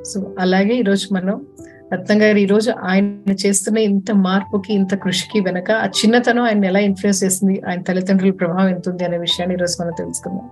సో 0.05 0.35
అలాగే 0.41 0.75
ఈరోజు 0.75 1.15
మనం 1.15 1.47
రత్నం 1.93 2.23
గారు 2.23 2.39
ఈరోజు 2.39 2.71
ఆయన 2.71 3.33
చేస్తున్న 3.47 3.79
ఇంత 3.79 4.13
మార్పుకి 4.13 4.75
ఇంత 4.75 4.95
కృషికి 4.95 5.41
వెనక 5.41 5.71
ఆ 5.71 5.87
చిన్నతనం 5.87 6.43
ఆయన 6.43 6.65
ఎలా 6.65 6.81
ఇన్ఫ్లుయెన్స్ 6.81 7.25
చేసింది 7.25 7.63
ఆయన 7.69 7.83
తల్లిదండ్రుల 7.83 8.31
ప్రభావం 8.31 8.69
ఎంత 8.69 8.89
ఉంది 8.89 9.05
అనే 9.05 9.19
విషయాన్ని 9.19 9.57
ఈ 9.57 9.59
రోజు 9.59 9.83
మనం 9.83 9.93
తెలుసుకుందాం. 9.99 10.51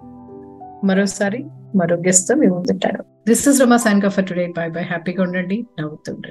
మరోసారి 0.84 1.46
మరో 1.76 1.96
గెస్ట్తో 1.96 2.34
మేము 2.34 2.54
ముందుంటాడు 2.54 3.04
This 3.26 3.46
is 3.48 3.58
Rama 3.58 3.80
Sanka 3.80 4.08
for 4.08 4.22
today. 4.22 4.52
Bye 4.52 4.70
bye. 4.70 4.82
Happy 4.82 5.12
Gondandi. 5.12 5.66
Navatum 5.76 6.22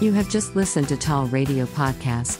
You 0.00 0.12
have 0.12 0.30
just 0.30 0.56
listened 0.56 0.88
to 0.88 0.96
Tall 0.96 1.26
Radio 1.26 1.66
Podcast. 1.66 2.38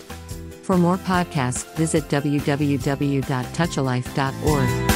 For 0.62 0.78
more 0.78 0.96
podcasts, 0.96 1.66
visit 1.76 2.04
www.touchalife.org. 2.04 4.93